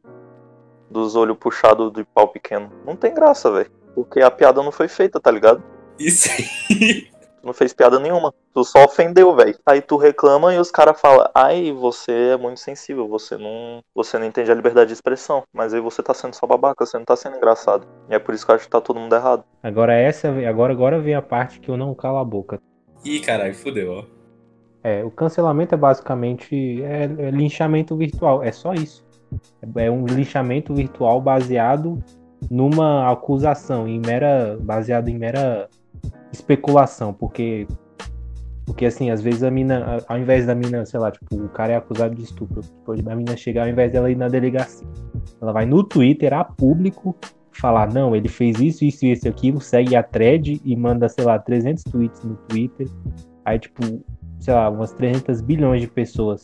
dos 0.91 1.15
olhos 1.15 1.37
puxados 1.39 1.93
de 1.93 2.03
pau 2.05 2.29
pequeno. 2.29 2.71
Não 2.85 2.97
tem 2.97 3.15
graça, 3.15 3.51
velho. 3.51 3.71
Porque 3.95 4.21
a 4.21 4.31
piada 4.31 4.63
não 4.63 4.73
foi 4.73 4.89
feita, 4.89 5.21
tá 5.21 5.31
ligado? 5.31 5.63
Isso 5.99 6.29
aí. 6.31 7.09
Não 7.47 7.55
fez 7.55 7.73
piada 7.73 8.01
nenhuma. 8.01 8.35
Tu 8.53 8.65
só 8.65 8.85
ofendeu, 8.85 9.33
velho. 9.37 9.57
Aí 9.65 9.81
tu 9.81 9.97
reclama 9.97 10.53
e 10.53 10.59
os 10.59 10.73
caras 10.73 11.01
falam, 11.01 11.31
ai, 11.33 11.71
você 11.71 12.33
é 12.33 12.37
muito 12.37 12.59
sensível, 12.59 13.07
você 13.07 13.39
não. 13.39 13.81
Você 13.95 14.19
não 14.19 14.27
entende 14.27 14.51
a 14.51 14.55
liberdade 14.55 14.89
de 14.89 14.95
expressão. 14.95 15.45
Mas 15.55 15.73
aí 15.73 15.81
você 15.81 16.03
tá 16.03 16.13
sendo 16.13 16.35
só 16.35 16.45
babaca, 16.45 16.85
você 16.85 16.99
não 16.99 17.05
tá 17.05 17.15
sendo 17.15 17.37
engraçado. 17.37 17.87
E 18.11 18.15
é 18.17 18.19
por 18.19 18.35
isso 18.35 18.45
que 18.45 18.51
eu 18.51 18.57
acho 18.57 18.65
que 18.65 18.71
tá 18.71 18.81
todo 18.81 18.99
mundo 18.99 19.15
errado. 19.15 19.45
Agora 19.63 19.95
essa, 19.95 20.29
agora, 20.29 20.73
agora 20.73 20.99
vem 20.99 21.15
a 21.15 21.23
parte 21.23 21.61
que 21.61 21.71
eu 21.71 21.77
não 21.77 21.95
calo 21.95 22.19
a 22.19 22.25
boca. 22.25 22.61
Ih, 23.05 23.21
caralho, 23.21 23.55
fudeu, 23.55 23.93
ó. 23.93 24.05
É, 24.83 25.05
o 25.05 25.11
cancelamento 25.11 25.73
é 25.73 25.79
basicamente 25.79 26.83
é, 26.83 27.05
é 27.05 27.31
linchamento 27.31 27.97
virtual, 27.97 28.43
é 28.43 28.51
só 28.51 28.73
isso. 28.75 29.05
É 29.77 29.91
um 29.91 30.05
linchamento 30.05 30.75
virtual 30.75 31.21
baseado 31.21 32.03
numa 32.51 33.11
acusação, 33.11 33.87
em 33.87 34.01
mera, 34.01 34.59
baseado 34.61 35.09
em 35.09 35.17
mera 35.17 35.69
especulação, 36.33 37.13
porque 37.13 37.67
Porque 38.65 38.87
assim, 38.87 39.11
às 39.11 39.23
vezes 39.23 39.43
a 39.43 39.51
mina, 39.51 39.99
ao 40.09 40.19
invés 40.19 40.47
da 40.47 40.55
mina, 40.55 40.85
sei 40.85 40.99
lá, 40.99 41.11
tipo, 41.11 41.37
o 41.37 41.49
cara 41.49 41.73
é 41.73 41.77
acusado 41.77 42.15
de 42.15 42.23
estupro. 42.25 42.61
Tipo, 42.61 42.93
a 42.93 43.15
mina 43.15 43.37
chegar, 43.37 43.63
ao 43.63 43.69
invés 43.69 43.93
dela 43.93 44.11
ir 44.11 44.17
na 44.17 44.29
delegacia, 44.29 44.87
ela 45.41 45.53
vai 45.53 45.65
no 45.65 45.85
Twitter 45.85 46.35
a 46.35 46.45
público 46.45 47.15
falar, 47.53 47.93
não, 47.93 48.15
ele 48.15 48.29
fez 48.29 48.61
isso, 48.61 48.85
isso 48.85 49.07
e 49.07 49.13
isso 49.13 49.29
aquilo, 49.29 49.61
segue 49.61 49.97
a 49.97 50.03
thread 50.03 50.61
e 50.65 50.77
manda, 50.77 51.09
sei 51.09 51.25
lá, 51.25 51.39
300 51.39 51.85
tweets 51.85 52.23
no 52.25 52.37
Twitter. 52.49 52.89
Aí, 53.45 53.59
tipo, 53.59 53.83
sei 54.41 54.53
lá, 54.53 54.69
umas 54.69 54.93
300 54.93 55.41
bilhões 55.41 55.81
de 55.81 55.89
pessoas 55.89 56.43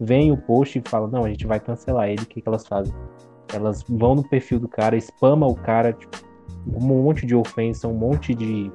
veem 0.00 0.32
o 0.32 0.36
post 0.36 0.78
e 0.78 0.82
falam, 0.88 1.08
não, 1.08 1.24
a 1.24 1.28
gente 1.28 1.46
vai 1.46 1.60
cancelar 1.60 2.08
ele, 2.08 2.22
o 2.22 2.26
que, 2.26 2.40
que 2.40 2.48
elas 2.48 2.66
fazem? 2.66 2.94
Elas 3.52 3.84
vão 3.88 4.14
no 4.14 4.28
perfil 4.28 4.58
do 4.58 4.68
cara, 4.68 4.96
spamam 4.96 5.50
o 5.50 5.54
cara, 5.54 5.92
tipo, 5.92 6.16
um 6.66 6.80
monte 6.80 7.26
de 7.26 7.34
ofensa, 7.34 7.86
um 7.86 7.94
monte 7.94 8.34
de, 8.34 8.72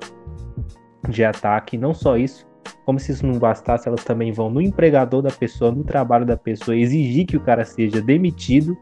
de 1.08 1.24
ataque. 1.24 1.77
Não 1.77 1.94
só 1.94 2.18
isso, 2.18 2.46
como 2.86 3.00
se 3.00 3.12
isso 3.12 3.25
não 3.25 3.38
bastasse, 3.38 3.88
elas 3.88 4.03
também 4.03 4.32
vão 4.32 4.50
no 4.50 4.62
empregador 4.62 5.22
da 5.22 5.32
pessoa, 5.32 5.72
no 5.72 5.84
trabalho 5.84 6.25
da 6.25 6.36
pessoa, 6.36 6.75
exigir 6.75 7.25
que 7.25 7.38
o 7.38 7.41
cara 7.41 7.63
seja 7.63 8.01
demitido. 8.01 8.77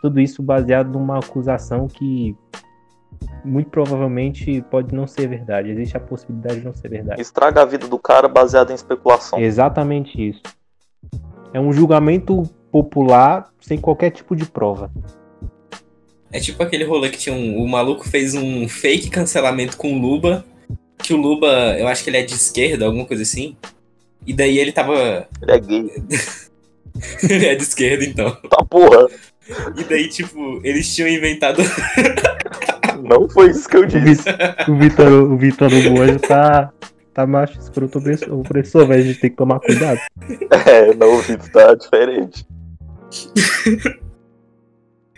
Tudo 0.00 0.20
isso 0.20 0.42
baseado 0.42 0.92
numa 0.92 1.18
acusação 1.18 1.86
que 1.86 2.36
muito 3.44 3.70
provavelmente 3.70 4.62
pode 4.70 4.94
não 4.94 5.06
ser 5.06 5.28
verdade. 5.28 5.70
Existe 5.70 5.96
a 5.96 6.00
possibilidade 6.00 6.60
de 6.60 6.66
não 6.66 6.74
ser 6.74 6.88
verdade. 6.88 7.20
Estraga 7.20 7.62
a 7.62 7.64
vida 7.64 7.86
do 7.86 7.98
cara 7.98 8.28
baseado 8.28 8.70
em 8.70 8.74
especulação. 8.74 9.38
Exatamente 9.38 10.30
isso. 10.30 10.42
É 11.52 11.60
um 11.60 11.72
julgamento 11.72 12.42
popular 12.70 13.48
sem 13.60 13.78
qualquer 13.78 14.10
tipo 14.10 14.34
de 14.34 14.46
prova. 14.46 14.90
É 16.32 16.40
tipo 16.40 16.60
aquele 16.62 16.82
rolê 16.82 17.10
que 17.10 17.18
tinha 17.18 17.34
um. 17.34 17.62
O 17.62 17.68
maluco 17.68 18.08
fez 18.08 18.34
um 18.34 18.68
fake 18.68 19.08
cancelamento 19.08 19.76
com 19.76 19.94
o 19.94 20.00
Luba. 20.00 20.44
Que 20.98 21.12
o 21.12 21.16
Luba, 21.16 21.76
eu 21.78 21.86
acho 21.88 22.02
que 22.02 22.10
ele 22.10 22.18
é 22.18 22.22
de 22.22 22.34
esquerda, 22.34 22.86
alguma 22.86 23.04
coisa 23.04 23.22
assim. 23.22 23.56
E 24.26 24.32
daí 24.32 24.58
ele 24.58 24.72
tava. 24.72 25.28
Ele 25.42 25.52
é 25.52 25.58
gay. 25.58 25.90
ele 27.28 27.46
é 27.46 27.54
de 27.54 27.62
esquerda, 27.62 28.04
então. 28.04 28.30
Tá 28.48 28.64
porra. 28.64 29.08
E 29.76 29.84
daí, 29.84 30.08
tipo, 30.08 30.60
eles 30.64 30.94
tinham 30.94 31.08
inventado. 31.08 31.62
Não 33.02 33.28
foi 33.28 33.50
isso 33.50 33.68
que 33.68 33.76
eu 33.76 33.84
disse. 33.84 34.24
O 34.68 34.76
Vitor, 34.76 35.12
o 35.12 35.36
Vitor 35.36 35.70
Hugo 35.72 36.00
hoje 36.00 36.18
tá, 36.20 36.72
tá 37.12 37.26
macho 37.26 37.58
escroto 37.58 37.98
opressor, 37.98 38.32
opressor, 38.32 38.86
velho. 38.86 39.02
A 39.02 39.06
gente 39.06 39.20
tem 39.20 39.30
que 39.30 39.36
tomar 39.36 39.60
cuidado. 39.60 40.00
É, 40.66 40.94
não, 40.94 41.16
o 41.16 41.20
Vitor 41.20 41.50
tá 41.50 41.74
diferente. 41.74 42.46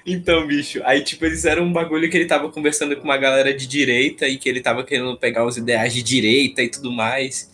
Então, 0.07 0.47
bicho, 0.47 0.81
aí, 0.85 1.03
tipo, 1.03 1.25
eles 1.25 1.45
eram 1.45 1.65
um 1.65 1.73
bagulho 1.73 2.09
que 2.09 2.17
ele 2.17 2.27
tava 2.27 2.49
conversando 2.49 2.97
com 2.97 3.03
uma 3.03 3.17
galera 3.17 3.53
de 3.53 3.67
direita 3.67 4.29
e 4.29 4.39
que 4.39 4.49
ele 4.49 4.61
tava 4.61 4.85
querendo 4.85 5.17
pegar 5.17 5.45
os 5.45 5.57
ideais 5.57 5.93
de 5.93 6.01
direita 6.01 6.63
e 6.63 6.69
tudo 6.69 6.93
mais. 6.93 7.51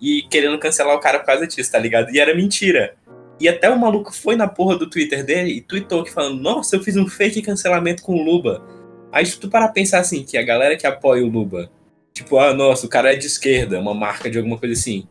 E 0.00 0.22
querendo 0.30 0.56
cancelar 0.60 0.94
o 0.94 1.00
cara 1.00 1.18
por 1.18 1.26
causa 1.26 1.44
disso, 1.44 1.72
tá 1.72 1.78
ligado? 1.78 2.14
E 2.14 2.20
era 2.20 2.32
mentira. 2.36 2.94
E 3.40 3.48
até 3.48 3.68
o 3.68 3.76
maluco 3.76 4.14
foi 4.14 4.36
na 4.36 4.46
porra 4.46 4.76
do 4.76 4.88
Twitter 4.88 5.24
dele 5.24 5.50
e 5.50 5.60
tweetou 5.60 6.04
que 6.04 6.12
falando: 6.12 6.40
Nossa, 6.40 6.76
eu 6.76 6.82
fiz 6.84 6.96
um 6.96 7.08
fake 7.08 7.42
cancelamento 7.42 8.04
com 8.04 8.14
o 8.14 8.22
Luba. 8.22 8.64
Aí, 9.10 9.26
se 9.26 9.38
tu 9.38 9.48
parar 9.48 9.66
pra 9.66 9.74
pensar 9.74 9.98
assim, 9.98 10.22
que 10.22 10.38
a 10.38 10.42
galera 10.42 10.76
que 10.76 10.86
apoia 10.86 11.24
o 11.24 11.28
Luba, 11.28 11.68
tipo, 12.12 12.38
ah, 12.38 12.54
nossa, 12.54 12.86
o 12.86 12.88
cara 12.88 13.12
é 13.12 13.16
de 13.16 13.26
esquerda, 13.26 13.80
uma 13.80 13.94
marca 13.94 14.30
de 14.30 14.38
alguma 14.38 14.58
coisa 14.58 14.74
assim, 14.74 15.08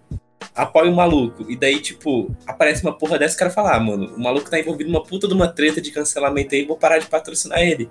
apoia 0.57 0.91
o 0.91 0.95
maluco. 0.95 1.45
E 1.49 1.55
daí, 1.55 1.79
tipo, 1.79 2.35
aparece 2.45 2.83
uma 2.83 2.97
porra 2.97 3.17
dessa 3.19 3.35
e 3.35 3.37
o 3.37 3.39
cara 3.39 3.51
fala: 3.51 3.75
Ah, 3.75 3.79
mano, 3.79 4.13
o 4.15 4.19
maluco 4.21 4.49
tá 4.49 4.59
envolvido 4.59 4.89
numa 4.91 5.03
puta 5.03 5.27
de 5.27 5.33
uma 5.33 5.47
treta 5.47 5.79
de 5.79 5.91
cancelamento 5.91 6.55
aí, 6.55 6.65
vou 6.65 6.77
parar 6.77 6.97
de 6.97 7.05
patrocinar 7.07 7.59
ele. 7.59 7.89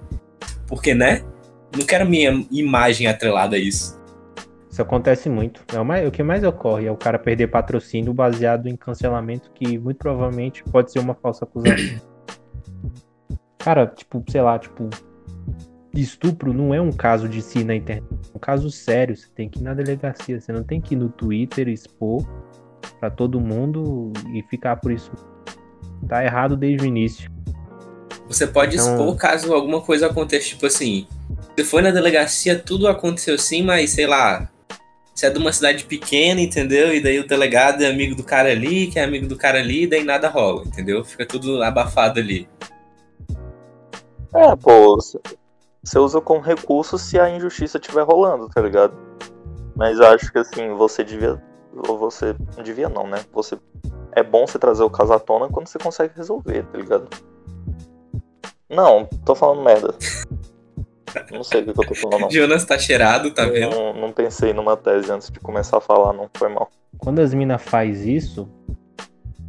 Porque, 0.66 0.94
né? 0.94 1.22
Não 1.76 1.84
quero 1.86 2.06
minha 2.08 2.44
imagem 2.50 3.06
atrelada 3.06 3.56
a 3.56 3.58
isso. 3.58 3.96
Isso 4.70 4.82
acontece 4.82 5.28
muito. 5.30 5.62
É 5.74 5.80
o, 5.80 5.84
mais- 5.84 6.06
o 6.06 6.10
que 6.10 6.22
mais 6.22 6.44
ocorre 6.44 6.86
é 6.86 6.92
o 6.92 6.96
cara 6.96 7.18
perder 7.18 7.46
patrocínio 7.48 8.12
baseado 8.12 8.66
em 8.66 8.76
cancelamento 8.76 9.50
que 9.54 9.78
muito 9.78 9.96
provavelmente 9.98 10.62
pode 10.64 10.92
ser 10.92 10.98
uma 10.98 11.14
falsa 11.14 11.44
acusação. 11.44 12.00
Cara, 13.58 13.86
tipo, 13.86 14.22
sei 14.28 14.42
lá, 14.42 14.58
tipo, 14.58 14.88
estupro 16.00 16.52
não 16.52 16.74
é 16.74 16.80
um 16.80 16.92
caso 16.92 17.28
de 17.28 17.40
si 17.42 17.64
na 17.64 17.74
internet. 17.74 18.06
É 18.12 18.36
um 18.36 18.40
caso 18.40 18.70
sério. 18.70 19.16
Você 19.16 19.26
tem 19.34 19.48
que 19.48 19.58
ir 19.60 19.62
na 19.62 19.74
delegacia. 19.74 20.40
Você 20.40 20.52
não 20.52 20.62
tem 20.62 20.80
que 20.80 20.94
ir 20.94 20.98
no 20.98 21.08
Twitter 21.08 21.68
expor 21.68 22.24
pra 23.00 23.10
todo 23.10 23.40
mundo 23.40 24.12
e 24.32 24.42
ficar 24.42 24.76
por 24.76 24.92
isso. 24.92 25.10
Tá 26.08 26.24
errado 26.24 26.56
desde 26.56 26.84
o 26.84 26.86
início. 26.86 27.30
Você 28.28 28.46
pode 28.46 28.76
Então- 28.76 28.92
expor 28.94 29.16
caso 29.16 29.54
alguma 29.54 29.80
coisa 29.80 30.06
aconteça, 30.06 30.48
tipo 30.48 30.66
assim. 30.66 31.06
Você 31.56 31.64
foi 31.64 31.80
na 31.82 31.90
delegacia, 31.90 32.58
tudo 32.58 32.88
aconteceu 32.88 33.38
sim, 33.38 33.62
mas 33.62 33.90
sei 33.90 34.06
lá. 34.06 34.50
Você 35.14 35.26
é 35.26 35.30
de 35.30 35.38
uma 35.38 35.52
cidade 35.52 35.84
pequena, 35.84 36.40
entendeu? 36.40 36.94
E 36.94 37.00
daí 37.00 37.18
o 37.18 37.26
delegado 37.26 37.82
é 37.82 37.86
amigo 37.88 38.14
do 38.14 38.22
cara 38.22 38.50
ali, 38.50 38.88
que 38.88 38.98
é 38.98 39.04
amigo 39.04 39.26
do 39.26 39.36
cara 39.36 39.58
ali, 39.60 39.84
e 39.84 39.86
daí 39.86 40.04
nada 40.04 40.28
rola, 40.28 40.62
entendeu? 40.66 41.02
Fica 41.04 41.24
tudo 41.24 41.62
abafado 41.62 42.20
ali. 42.20 42.46
É, 44.34 44.54
pô, 44.56 44.98
você- 45.88 45.98
usa 45.98 46.20
como 46.20 46.40
recurso 46.40 46.98
se 46.98 47.18
a 47.18 47.28
injustiça 47.30 47.78
estiver 47.78 48.02
rolando, 48.02 48.48
tá 48.48 48.60
ligado? 48.60 48.94
Mas 49.74 49.98
eu 49.98 50.06
acho 50.06 50.32
que 50.32 50.38
assim, 50.38 50.74
você 50.74 51.04
devia. 51.04 51.40
Ou 51.88 51.98
você. 51.98 52.34
Não 52.56 52.62
devia 52.64 52.88
não, 52.88 53.06
né? 53.06 53.18
Você. 53.32 53.58
É 54.12 54.22
bom 54.22 54.46
você 54.46 54.58
trazer 54.58 54.82
o 54.82 54.88
caso 54.90 55.12
à 55.12 55.18
tona 55.18 55.48
quando 55.48 55.66
você 55.68 55.78
consegue 55.78 56.14
resolver, 56.16 56.62
tá 56.64 56.78
ligado? 56.78 57.08
Não, 58.68 59.04
tô 59.24 59.34
falando 59.34 59.62
merda. 59.62 59.94
Não 61.30 61.42
sei 61.42 61.60
o 61.60 61.64
que 61.64 61.70
eu 61.70 61.74
tô 61.74 61.94
falando, 61.94 62.20
não. 62.22 62.30
Jonas 62.30 62.64
tá 62.64 62.78
cheirado, 62.78 63.30
tá 63.30 63.46
vendo? 63.46 63.74
Não, 63.74 63.92
não 63.94 64.12
pensei 64.12 64.52
numa 64.52 64.76
tese 64.76 65.10
antes 65.10 65.30
de 65.30 65.38
começar 65.40 65.78
a 65.78 65.80
falar, 65.80 66.12
não 66.12 66.28
foi 66.34 66.48
mal. 66.48 66.70
Quando 66.98 67.20
as 67.20 67.32
minas 67.32 67.62
faz 67.62 68.04
isso, 68.04 68.48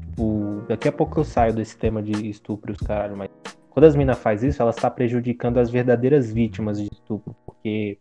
tipo, 0.06 0.64
daqui 0.68 0.88
a 0.88 0.92
pouco 0.92 1.20
eu 1.20 1.24
saio 1.24 1.54
desse 1.54 1.78
tema 1.78 2.02
de 2.02 2.30
estupro 2.30 2.72
os 2.72 2.80
caralho, 2.80 3.18
mas 3.18 3.30
quando 3.78 3.86
as 3.86 3.96
minas 3.96 4.18
faz 4.18 4.42
isso, 4.42 4.60
elas 4.60 4.76
tá 4.76 4.90
prejudicando 4.90 5.60
as 5.60 5.70
verdadeiras 5.70 6.34
vítimas 6.34 6.80
de 6.80 6.90
estupro, 6.92 7.36
porque 7.46 8.00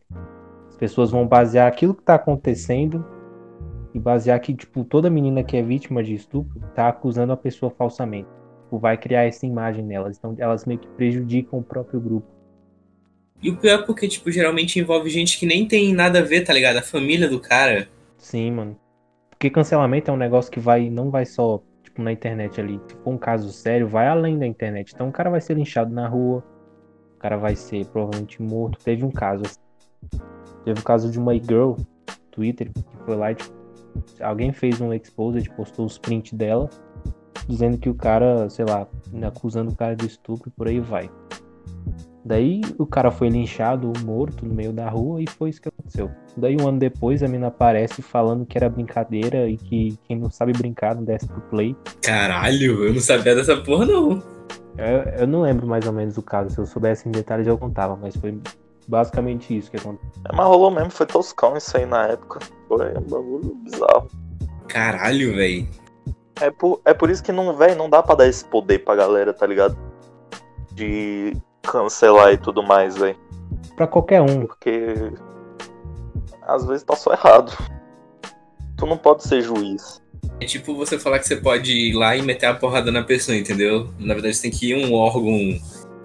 as 0.71 0.77
pessoas 0.79 1.11
vão 1.11 1.29
basear 1.29 1.69
aquilo 1.69 1.95
que 1.95 2.03
tá 2.03 2.15
acontecendo 2.15 3.05
e 3.93 3.99
basear 3.99 4.41
que, 4.41 4.55
tipo, 4.55 4.85
toda 4.85 5.11
menina 5.11 5.45
que 5.45 5.55
é 5.55 5.63
vítima 5.63 6.03
de 6.03 6.15
estupro 6.15 6.59
tá 6.75 6.89
acusando 6.89 7.35
a 7.35 7.37
pessoa 7.37 7.69
falsamente. 7.69 8.27
Tipo, 8.63 8.79
vai 8.79 8.97
criar 8.97 9.25
essa 9.25 9.45
imagem 9.45 9.85
nelas. 9.85 10.17
Então 10.17 10.35
elas 10.39 10.65
meio 10.65 10.81
que 10.81 10.89
prejudicam 10.89 11.59
o 11.59 11.63
próprio 11.63 12.01
grupo. 12.01 12.27
E 13.43 13.51
o 13.51 13.59
pior 13.59 13.81
é 13.81 13.83
porque, 13.83 14.09
tipo, 14.09 14.31
geralmente 14.31 14.81
envolve 14.81 15.11
gente 15.11 15.39
que 15.39 15.45
nem 15.45 15.69
tem 15.69 15.93
nada 15.93 16.21
a 16.21 16.23
ver, 16.23 16.41
tá 16.41 16.55
ligado? 16.55 16.79
A 16.79 16.83
família 16.83 17.29
do 17.29 17.39
cara. 17.39 17.87
Sim, 18.17 18.51
mano. 18.51 18.81
Porque 19.29 19.51
cancelamento 19.51 20.11
é 20.11 20.15
um 20.15 20.17
negócio 20.17 20.51
que 20.51 20.59
vai, 20.59 20.89
não 20.89 21.11
vai 21.11 21.27
só, 21.27 21.61
tipo, 21.97 22.03
na 22.03 22.13
internet 22.13 22.61
ali. 22.61 22.81
For 23.03 23.11
um 23.11 23.19
caso 23.19 23.51
sério, 23.51 23.89
vai 23.89 24.07
além 24.07 24.39
da 24.39 24.47
internet. 24.47 24.93
Então 24.95 25.09
o 25.09 25.13
cara 25.13 25.31
vai 25.31 25.41
ser 25.41 25.55
linchado 25.55 25.93
na 25.93 26.07
rua, 26.07 26.45
o 27.17 27.19
cara 27.19 27.37
vai 27.37 27.57
ser 27.57 27.87
provavelmente 27.87 28.43
morto. 28.43 28.79
Teve 28.85 29.05
um 29.05 29.11
caso 29.11 29.43
assim. 29.45 29.61
Teve 30.65 30.81
o 30.81 30.85
caso 30.85 31.11
de 31.11 31.19
uma 31.19 31.35
girl, 31.35 31.75
Twitter, 32.31 32.71
que 32.73 32.85
foi 33.05 33.17
lá 33.17 33.33
e, 33.33 33.35
tipo, 33.37 33.55
alguém 34.21 34.53
fez 34.53 34.81
um 34.81 34.93
exposed, 34.93 35.49
postou 35.51 35.87
os 35.87 35.97
prints 35.97 36.33
dela, 36.33 36.69
dizendo 37.49 37.79
que 37.79 37.89
o 37.89 37.95
cara, 37.95 38.51
sei 38.51 38.65
lá, 38.65 38.87
acusando 39.27 39.71
o 39.71 39.77
cara 39.77 39.95
de 39.95 40.07
estupro 40.07 40.49
e 40.49 40.53
por 40.53 40.69
aí 40.69 40.81
vai. 40.81 41.09
Daí 42.27 42.61
o 42.77 42.85
cara 42.85 43.13
foi 43.13 43.29
linchado, 43.29 43.93
morto 44.05 44.45
no 44.45 44.53
meio 44.53 44.73
da 44.73 44.89
rua 44.91 45.23
e 45.23 45.31
foi 45.31 45.51
isso 45.51 45.63
que 45.63 45.69
aconteceu. 45.69 46.11
Daí 46.37 46.57
um 46.61 46.67
ano 46.67 46.77
depois 46.77 47.23
a 47.23 47.29
mina 47.29 47.47
aparece 47.47 48.03
falando 48.03 48.45
que 48.45 48.59
era 48.59 48.69
brincadeira 48.69 49.49
e 49.49 49.57
que 49.57 49.97
quem 50.03 50.19
não 50.19 50.29
sabe 50.29 50.53
brincar 50.53 50.97
não 50.97 51.05
desce 51.05 51.29
pro 51.29 51.41
play. 51.43 51.77
Caralho, 52.03 52.83
eu 52.85 52.93
não 52.93 53.01
sabia 53.01 53.33
dessa 53.33 53.57
porra, 53.59 53.87
não. 53.87 54.21
Eu, 54.77 55.21
eu 55.21 55.27
não 55.29 55.43
lembro 55.43 55.69
mais 55.69 55.87
ou 55.87 55.93
menos 55.93 56.19
o 56.19 56.23
caso, 56.23 56.51
se 56.51 56.59
eu 56.59 56.67
soubesse 56.67 57.09
em 57.09 57.13
detalhes 57.13 57.47
eu 57.47 57.57
contava, 57.57 57.95
mas 57.95 58.17
foi 58.17 58.37
basicamente 58.89 59.57
isso 59.57 59.71
que 59.71 59.77
aconteceu. 59.77 60.11
É, 60.29 60.35
mas 60.35 60.47
rolou 60.49 60.73
mesmo, 60.73 60.91
foi 60.91 61.07
toscão 61.07 61.57
isso 61.57 61.77
aí 61.77 61.87
na 61.87 62.09
época. 62.09 62.41
Foi 62.67 62.91
um 62.91 63.03
bagulho 63.03 63.55
bizarro. 63.63 64.09
Caralho, 64.67 65.37
velho. 65.37 65.69
É 66.41 66.51
por, 66.51 66.81
é 66.85 66.93
por 66.93 67.09
isso 67.09 67.23
que 67.23 67.31
não, 67.31 67.57
velho, 67.57 67.77
não 67.77 67.89
dá 67.89 68.03
pra 68.03 68.17
dar 68.17 68.27
esse 68.27 68.45
poder 68.45 68.81
pra 68.81 68.97
galera, 68.97 69.33
tá 69.33 69.47
ligado? 69.47 69.79
De 70.75 71.33
cancelar 71.67 72.33
e 72.33 72.39
tudo 72.39 72.63
mais, 72.63 72.97
velho. 72.97 73.17
Pra 73.77 73.87
qualquer 73.87 74.23
um, 74.23 74.47
Porque 74.47 74.95
às 76.43 76.65
vezes 76.65 76.83
tá 76.85 76.97
só 76.97 77.13
errado. 77.13 77.53
Tu 78.77 78.87
não 78.87 78.97
pode 78.97 79.25
ser 79.25 79.41
juiz. 79.43 80.03
É 80.41 80.45
tipo 80.45 80.75
você 80.75 80.99
falar 80.99 81.19
que 81.19 81.27
você 81.27 81.37
pode 81.37 81.73
ir 81.73 81.95
lá 81.95 82.17
e 82.17 82.23
meter 82.23 82.47
a 82.47 82.55
porrada 82.55 82.91
na 82.93 83.03
pessoa, 83.03 83.37
entendeu? 83.37 83.89
Na 83.99 84.15
verdade, 84.15 84.35
você 84.37 84.43
tem 84.43 84.51
que 84.51 84.71
ir 84.71 84.75
um 84.87 84.95
órgão 84.95 85.33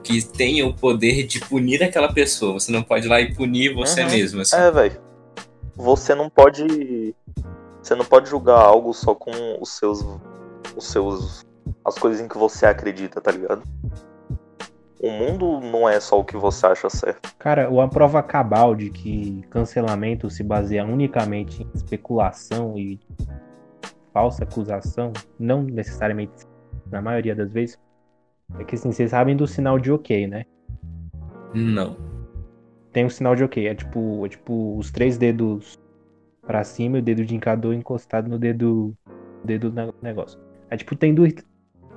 que 0.03 0.21
tenha 0.25 0.65
o 0.65 0.73
poder 0.73 1.27
de 1.27 1.39
punir 1.41 1.83
aquela 1.83 2.11
pessoa. 2.11 2.53
Você 2.53 2.71
não 2.71 2.81
pode 2.81 3.05
ir 3.05 3.09
lá 3.09 3.19
e 3.21 3.33
punir 3.33 3.73
você 3.73 4.03
Uhum. 4.03 4.09
mesmo, 4.09 4.41
assim. 4.41 4.55
É, 4.55 4.71
velho. 4.71 4.99
Você 5.75 6.15
não 6.15 6.29
pode. 6.29 7.15
Você 7.81 7.95
não 7.95 8.05
pode 8.05 8.29
julgar 8.29 8.59
algo 8.59 8.93
só 8.93 9.13
com 9.13 9.31
os 9.59 9.69
seus. 9.77 10.03
Os 10.75 10.85
seus. 10.87 11.41
As 11.83 11.95
coisas 11.95 12.21
em 12.21 12.27
que 12.27 12.37
você 12.37 12.65
acredita, 12.65 13.19
tá 13.19 13.31
ligado? 13.31 13.63
O 15.03 15.09
mundo 15.09 15.59
não 15.59 15.89
é 15.89 15.99
só 15.99 16.19
o 16.19 16.23
que 16.23 16.37
você 16.37 16.67
acha 16.67 16.87
certo. 16.87 17.33
cara, 17.39 17.67
uma 17.71 17.89
prova 17.89 18.21
cabal 18.21 18.75
de 18.75 18.91
que 18.91 19.41
cancelamento 19.49 20.29
se 20.29 20.43
baseia 20.43 20.85
unicamente 20.85 21.63
em 21.63 21.69
especulação 21.73 22.77
e 22.77 22.99
falsa 24.13 24.43
acusação, 24.43 25.11
não 25.39 25.63
necessariamente 25.63 26.45
na 26.91 27.01
maioria 27.01 27.35
das 27.35 27.51
vezes, 27.51 27.79
é 28.59 28.63
que 28.63 28.75
assim, 28.75 28.91
vocês 28.91 29.09
sabem 29.09 29.35
do 29.35 29.47
sinal 29.47 29.79
de 29.79 29.91
ok, 29.91 30.27
né? 30.27 30.45
Não. 31.51 31.97
Tem 32.93 33.03
um 33.03 33.09
sinal 33.09 33.35
de 33.35 33.43
ok, 33.43 33.67
é 33.67 33.73
tipo, 33.73 34.23
é 34.23 34.29
tipo 34.29 34.77
os 34.77 34.91
três 34.91 35.17
dedos 35.17 35.79
pra 36.45 36.63
cima 36.63 36.97
e 36.97 36.99
o 36.99 37.03
dedo 37.03 37.25
de 37.25 37.33
indicador 37.33 37.73
encostado 37.73 38.29
no 38.29 38.37
dedo, 38.37 38.93
dedo 39.43 39.71
do 39.71 39.95
negócio. 39.99 40.39
É 40.69 40.77
tipo, 40.77 40.95
tem 40.95 41.13
duas, 41.13 41.33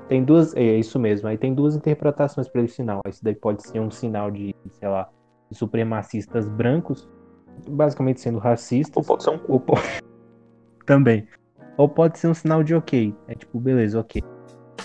tem 0.08 0.24
duas, 0.24 0.54
é 0.54 0.78
isso 0.78 0.98
mesmo, 0.98 1.28
aí 1.28 1.38
tem 1.38 1.54
duas 1.54 1.74
interpretações 1.74 2.48
para 2.48 2.62
esse 2.62 2.74
sinal. 2.74 3.00
Isso 3.08 3.22
daí 3.22 3.34
pode 3.34 3.66
ser 3.66 3.80
um 3.80 3.90
sinal 3.90 4.30
de, 4.30 4.54
sei 4.72 4.88
lá, 4.88 5.08
de 5.50 5.56
supremacistas 5.56 6.48
brancos, 6.48 7.08
basicamente 7.68 8.20
sendo 8.20 8.38
racistas. 8.38 8.96
Ou 8.96 9.04
pode 9.04 9.22
ser 9.22 9.30
um. 9.30 9.40
Ou 9.48 9.62
Também. 10.86 11.26
Ou 11.76 11.88
pode 11.88 12.18
ser 12.18 12.28
um 12.28 12.34
sinal 12.34 12.62
de 12.62 12.74
ok. 12.74 13.14
É 13.26 13.34
tipo, 13.34 13.58
beleza, 13.58 13.98
ok. 13.98 14.22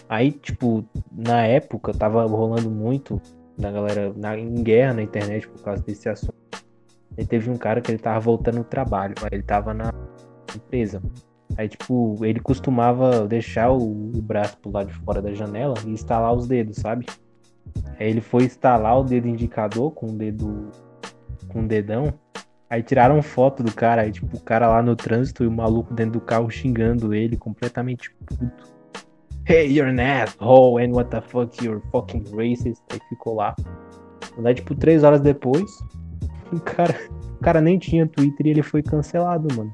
Aí, 0.08 0.32
tipo, 0.32 0.84
na 1.12 1.46
época 1.46 1.94
tava 1.94 2.26
rolando 2.26 2.70
muito 2.70 3.22
da 3.58 3.72
galera 3.72 4.14
na, 4.16 4.38
em 4.38 4.64
guerra 4.64 4.94
na 4.96 5.04
internet 5.04 5.48
por 5.48 5.62
causa 5.62 5.84
desse 5.84 6.08
assunto. 6.08 6.34
Aí 7.18 7.26
teve 7.26 7.50
um 7.50 7.58
cara 7.58 7.82
que 7.82 7.92
ele 7.92 8.00
tava 8.00 8.20
voltando 8.20 8.60
no 8.60 8.64
trabalho, 8.64 9.14
ele 9.32 9.44
tava 9.44 9.74
na 9.74 9.92
empresa. 10.56 11.02
Aí, 11.58 11.68
tipo, 11.68 12.18
ele 12.24 12.40
costumava 12.40 13.28
deixar 13.28 13.72
o, 13.72 13.82
o 13.82 14.22
braço 14.22 14.58
pro 14.60 14.72
lado 14.72 14.88
de 14.88 14.94
fora 14.94 15.22
da 15.22 15.34
janela 15.34 15.76
e 15.86 15.90
instalar 15.90 16.34
os 16.34 16.48
dedos, 16.48 16.78
sabe? 16.78 17.06
Aí 18.00 18.10
ele 18.10 18.22
foi 18.22 18.44
instalar 18.44 19.00
o 19.00 19.04
dedo 19.04 19.28
indicador 19.28 19.92
com 19.92 20.08
o 20.08 20.14
dedo. 20.14 20.70
com 21.50 21.62
o 21.62 21.68
dedão. 21.68 22.14
Aí 22.70 22.84
tiraram 22.84 23.22
foto 23.22 23.64
do 23.64 23.74
cara, 23.74 24.04
aí, 24.04 24.12
tipo, 24.12 24.38
o 24.38 24.40
cara 24.40 24.68
lá 24.68 24.82
no 24.82 24.96
trânsito 24.96 25.44
e 25.44 25.48
o 25.48 25.52
maluco 25.52 25.94
dentro 25.94 26.14
do 26.14 26.22
carro 26.22 26.50
xingando 26.52 27.14
ele, 27.16 27.36
completamente 27.36 28.12
puto. 28.26 28.70
Hey, 29.48 29.66
you're 29.76 29.90
an 29.90 30.00
asshole, 30.00 30.84
and 30.84 30.92
what 30.92 31.10
the 31.10 31.20
fuck, 31.20 31.66
you're 31.66 31.82
fucking 31.92 32.24
racist. 32.32 32.84
Aí 32.92 33.00
ficou 33.10 33.36
lá. 33.36 33.56
Daí, 34.38 34.54
tipo, 34.54 34.76
três 34.76 35.04
horas 35.04 35.20
depois, 35.20 35.80
o 36.54 36.60
cara, 36.60 36.96
o 37.40 37.44
cara 37.44 37.60
nem 37.60 37.80
tinha 37.80 38.08
Twitter 38.08 38.46
e 38.46 38.50
ele 38.52 38.62
foi 38.62 38.84
cancelado, 38.84 39.48
mano. 39.56 39.74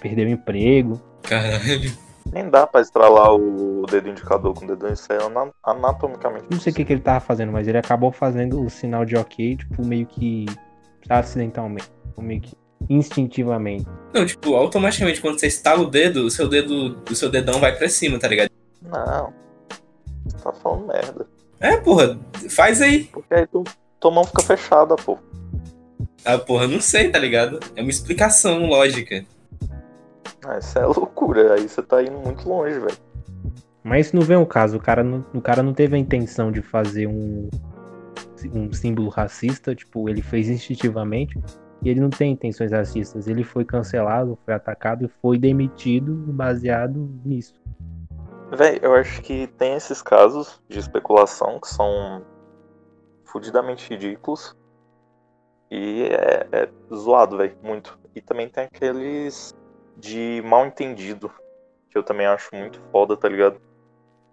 Perdeu 0.00 0.26
o 0.26 0.30
emprego. 0.30 1.00
Caralho. 1.22 1.92
Nem 2.32 2.48
dá 2.48 2.66
pra 2.66 2.80
estralar 2.80 3.34
o 3.34 3.84
dedo 3.90 4.08
indicador 4.08 4.54
com 4.54 4.64
o 4.64 4.68
dedo 4.68 4.92
isso 4.92 5.12
aí 5.12 5.18
é 5.18 5.22
ana- 5.22 5.50
anatomicamente. 5.64 6.44
Não 6.50 6.60
sei 6.60 6.72
o 6.72 6.76
que, 6.76 6.84
que 6.84 6.92
ele 6.92 7.00
tava 7.00 7.18
fazendo, 7.20 7.50
mas 7.50 7.66
ele 7.66 7.78
acabou 7.78 8.12
fazendo 8.12 8.62
o 8.64 8.70
sinal 8.70 9.04
de 9.04 9.16
ok, 9.16 9.56
tipo, 9.56 9.84
meio 9.84 10.06
que 10.06 10.46
acidentalmente. 11.08 11.90
Meio 12.18 12.40
que 12.40 12.54
instintivamente. 12.88 13.86
Não, 14.12 14.24
tipo, 14.26 14.54
automaticamente 14.54 15.20
quando 15.20 15.38
você 15.40 15.46
estala 15.46 15.80
o 15.80 15.86
dedo, 15.90 16.24
o 16.26 16.30
seu 16.30 16.48
dedo, 16.48 17.02
o 17.10 17.14
seu 17.14 17.28
dedão 17.30 17.58
vai 17.58 17.74
pra 17.76 17.88
cima, 17.88 18.18
tá 18.18 18.28
ligado? 18.28 18.50
Não. 18.82 19.32
Você 20.26 20.36
tá 20.38 20.52
falando 20.52 20.86
merda. 20.86 21.26
É, 21.58 21.76
porra, 21.78 22.18
faz 22.48 22.80
aí. 22.80 23.04
Porque 23.04 23.34
aí 23.34 23.46
tu, 23.46 23.64
tua 23.98 24.10
mão 24.10 24.24
fica 24.24 24.42
fechada, 24.42 24.94
pô. 24.96 25.18
Ah, 26.24 26.38
porra, 26.38 26.66
não 26.68 26.80
sei, 26.80 27.10
tá 27.10 27.18
ligado? 27.18 27.58
É 27.74 27.80
uma 27.82 27.90
explicação 27.90 28.66
lógica. 28.66 29.24
Ah, 30.44 30.58
isso 30.58 30.78
é 30.78 30.86
loucura. 30.86 31.54
Aí 31.54 31.68
você 31.68 31.82
tá 31.82 32.02
indo 32.02 32.18
muito 32.18 32.48
longe, 32.48 32.78
velho. 32.78 32.96
Mas 33.82 34.06
isso 34.06 34.16
não 34.16 34.22
vem 34.22 34.36
o 34.36 34.46
caso. 34.46 34.76
O 34.76 34.80
cara 34.80 35.02
não, 35.02 35.24
o 35.34 35.40
cara 35.40 35.62
não 35.62 35.72
teve 35.72 35.96
a 35.96 35.98
intenção 35.98 36.52
de 36.52 36.62
fazer 36.62 37.06
um, 37.06 37.48
um 38.52 38.72
símbolo 38.72 39.08
racista. 39.08 39.74
Tipo, 39.74 40.08
ele 40.08 40.22
fez 40.22 40.48
instintivamente. 40.48 41.38
E 41.82 41.88
ele 41.88 42.00
não 42.00 42.10
tem 42.10 42.32
intenções 42.32 42.72
racistas. 42.72 43.26
Ele 43.26 43.42
foi 43.42 43.64
cancelado, 43.64 44.38
foi 44.44 44.54
atacado 44.54 45.06
e 45.06 45.08
foi 45.22 45.38
demitido 45.38 46.14
baseado 46.14 47.08
nisso. 47.24 47.54
Véi, 48.52 48.80
eu 48.82 48.94
acho 48.94 49.22
que 49.22 49.46
tem 49.46 49.74
esses 49.74 50.02
casos 50.02 50.60
de 50.68 50.78
especulação 50.78 51.60
que 51.60 51.68
são 51.68 52.22
fudidamente 53.24 53.88
ridículos. 53.88 54.56
E 55.70 56.02
é, 56.10 56.48
é 56.50 56.68
zoado, 56.92 57.38
velho, 57.38 57.56
muito. 57.62 57.98
E 58.14 58.20
também 58.20 58.48
tem 58.48 58.64
aqueles 58.64 59.54
de 60.00 60.42
mal 60.44 60.66
entendido, 60.66 61.30
que 61.90 61.98
eu 61.98 62.02
também 62.02 62.26
acho 62.26 62.48
muito 62.54 62.80
foda, 62.90 63.16
tá 63.16 63.28
ligado? 63.28 63.60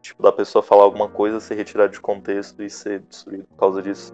Tipo, 0.01 0.24
da 0.24 0.31
pessoa 0.31 0.63
falar 0.63 0.83
alguma 0.83 1.09
coisa, 1.09 1.39
ser 1.39 1.55
retirado 1.55 1.91
de 1.91 1.99
contexto 1.99 2.63
e 2.63 2.69
ser 2.69 3.01
destruído 3.01 3.45
por 3.45 3.58
causa 3.58 3.82
disso. 3.82 4.13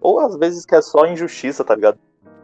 Ou 0.00 0.20
às 0.20 0.36
vezes 0.36 0.64
que 0.64 0.74
é 0.74 0.82
só 0.82 1.06
injustiça, 1.06 1.64
tá 1.64 1.74
ligado? 1.74 1.98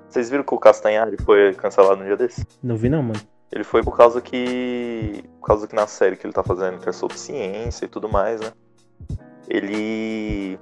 Vocês 0.09 0.29
viram 0.29 0.43
que 0.43 0.55
o 0.55 0.59
Castanhari 0.59 1.17
foi 1.23 1.55
cancelado 1.55 1.97
no 1.97 2.05
dia 2.05 2.17
desse? 2.17 2.45
Não 2.63 2.77
vi 2.77 2.89
não, 2.89 3.03
mano. 3.03 3.21
Ele 3.53 3.65
foi 3.65 3.83
por 3.83 3.97
causa 3.97 4.21
que. 4.21 5.25
Por 5.41 5.47
causa 5.47 5.67
que 5.69 5.75
na 5.75 5.87
série 5.87 6.17
que 6.17 6.27
ele 6.27 6.33
tá 6.33 6.43
fazendo, 6.43 6.81
que 6.81 6.89
é 6.89 6.93
sobre 6.93 7.19
ciência 7.19 7.85
e 7.85 7.89
tudo 7.89 8.09
mais, 8.09 8.41
né? 8.41 8.53
Ele. 9.49 10.59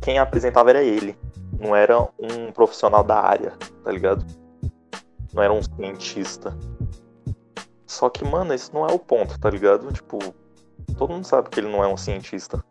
Quem 0.00 0.18
apresentava 0.18 0.70
era 0.70 0.82
ele. 0.82 1.16
Não 1.58 1.74
era 1.74 2.00
um 2.18 2.52
profissional 2.52 3.02
da 3.02 3.20
área, 3.20 3.52
tá 3.84 3.90
ligado? 3.90 4.24
Não 5.32 5.42
era 5.42 5.52
um 5.52 5.62
cientista. 5.62 6.56
Só 7.86 8.08
que, 8.08 8.24
mano, 8.24 8.54
esse 8.54 8.72
não 8.72 8.86
é 8.86 8.92
o 8.92 8.98
ponto, 8.98 9.38
tá 9.38 9.50
ligado? 9.50 9.92
Tipo, 9.92 10.18
todo 10.96 11.12
mundo 11.12 11.26
sabe 11.26 11.48
que 11.48 11.60
ele 11.60 11.68
não 11.68 11.82
é 11.82 11.88
um 11.88 11.96
cientista. 11.96 12.62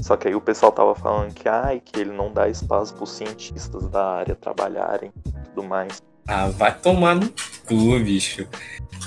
Só 0.00 0.16
que 0.16 0.28
aí 0.28 0.34
o 0.34 0.40
pessoal 0.40 0.72
tava 0.72 0.94
falando 0.94 1.32
que, 1.32 1.48
ai, 1.48 1.80
que 1.80 1.98
ele 1.98 2.12
não 2.12 2.32
dá 2.32 2.48
espaço 2.48 2.94
pros 2.94 3.10
cientistas 3.12 3.88
da 3.88 4.04
área 4.04 4.34
trabalharem 4.34 5.12
e 5.26 5.48
tudo 5.48 5.62
mais. 5.62 6.02
Ah, 6.28 6.48
vai 6.48 6.76
tomar 6.78 7.14
no 7.14 7.28
cu, 7.66 7.98
bicho. 8.04 8.46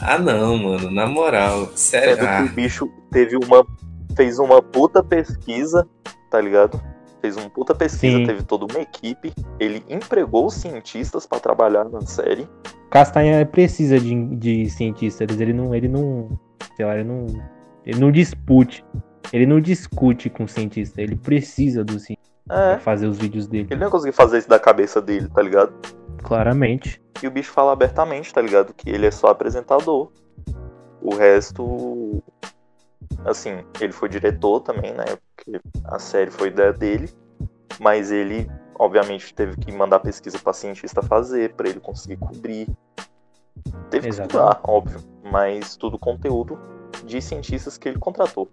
Ah, 0.01 0.17
não, 0.17 0.57
mano, 0.57 0.89
na 0.89 1.05
moral. 1.05 1.67
Sendo 1.75 2.17
que 2.17 2.23
Sério. 2.23 2.45
o 2.45 2.49
bicho 2.49 2.91
teve 3.11 3.35
uma. 3.35 3.65
fez 4.15 4.39
uma 4.39 4.61
puta 4.61 5.03
pesquisa, 5.03 5.87
tá 6.31 6.39
ligado? 6.39 6.81
Fez 7.21 7.35
uma 7.35 7.49
puta 7.49 7.75
pesquisa, 7.75 8.17
Sim. 8.17 8.25
teve 8.25 8.43
toda 8.43 8.65
uma 8.71 8.81
equipe. 8.81 9.33
Ele 9.59 9.83
empregou 9.89 10.45
os 10.45 10.53
cientistas 10.53 11.25
pra 11.25 11.39
trabalhar 11.39 11.83
na 11.89 12.01
série. 12.01 12.47
Castanha 12.89 13.45
precisa 13.45 13.99
de, 13.99 14.25
de 14.37 14.69
cientistas. 14.69 15.39
Ele 15.39 15.51
não. 15.53 15.75
Ele 15.75 15.87
não. 15.89 16.39
Sei 16.77 16.85
lá, 16.85 16.95
ele 16.95 17.03
não. 17.03 17.25
Ele 17.85 17.99
não 17.99 18.11
dispute. 18.11 18.85
Ele 19.33 19.45
não 19.45 19.59
discute 19.59 20.29
com 20.29 20.45
o 20.45 20.47
cientista. 20.47 21.01
Ele 21.01 21.15
precisa 21.15 21.83
do 21.83 21.99
cientista 21.99 22.29
É. 22.49 22.71
pra 22.75 22.79
fazer 22.79 23.07
os 23.07 23.17
vídeos 23.17 23.47
dele. 23.47 23.67
Ele 23.69 23.79
não 23.79 23.87
ia 23.87 23.91
conseguir 23.91 24.13
fazer 24.15 24.37
isso 24.39 24.49
da 24.49 24.59
cabeça 24.59 25.01
dele, 25.01 25.27
tá 25.27 25.41
ligado? 25.41 25.73
Claramente. 26.23 27.01
E 27.21 27.27
o 27.27 27.31
bicho 27.31 27.51
fala 27.51 27.73
abertamente, 27.73 28.33
tá 28.33 28.41
ligado? 28.41 28.73
Que 28.73 28.89
ele 28.89 29.05
é 29.05 29.11
só 29.11 29.27
apresentador. 29.27 30.09
O 31.01 31.13
resto. 31.15 32.23
Assim, 33.25 33.63
ele 33.79 33.91
foi 33.91 34.09
diretor 34.09 34.61
também, 34.61 34.93
né? 34.93 35.05
Porque 35.35 35.59
a 35.85 35.99
série 35.99 36.31
foi 36.31 36.47
ideia 36.47 36.73
dele. 36.73 37.09
Mas 37.79 38.11
ele, 38.11 38.49
obviamente, 38.77 39.33
teve 39.33 39.57
que 39.57 39.71
mandar 39.71 39.99
pesquisa 39.99 40.37
pra 40.39 40.53
cientista 40.53 41.01
fazer, 41.01 41.53
pra 41.53 41.69
ele 41.69 41.79
conseguir 41.79 42.17
cobrir. 42.17 42.67
Teve 43.89 44.03
que 44.03 44.07
Exatamente. 44.07 44.21
estudar, 44.21 44.59
óbvio. 44.63 44.99
Mas 45.23 45.75
tudo 45.75 45.97
conteúdo 45.97 46.59
de 47.05 47.21
cientistas 47.21 47.77
que 47.77 47.87
ele 47.87 47.99
contratou. 47.99 48.49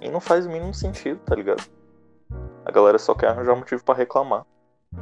E 0.00 0.08
não 0.08 0.20
faz 0.20 0.46
o 0.46 0.50
mínimo 0.50 0.72
sentido, 0.72 1.18
tá 1.20 1.34
ligado? 1.34 1.62
A 2.64 2.70
galera 2.70 2.98
só 2.98 3.14
quer 3.14 3.28
arranjar 3.28 3.56
motivo 3.56 3.82
pra 3.82 3.94
reclamar. 3.94 4.44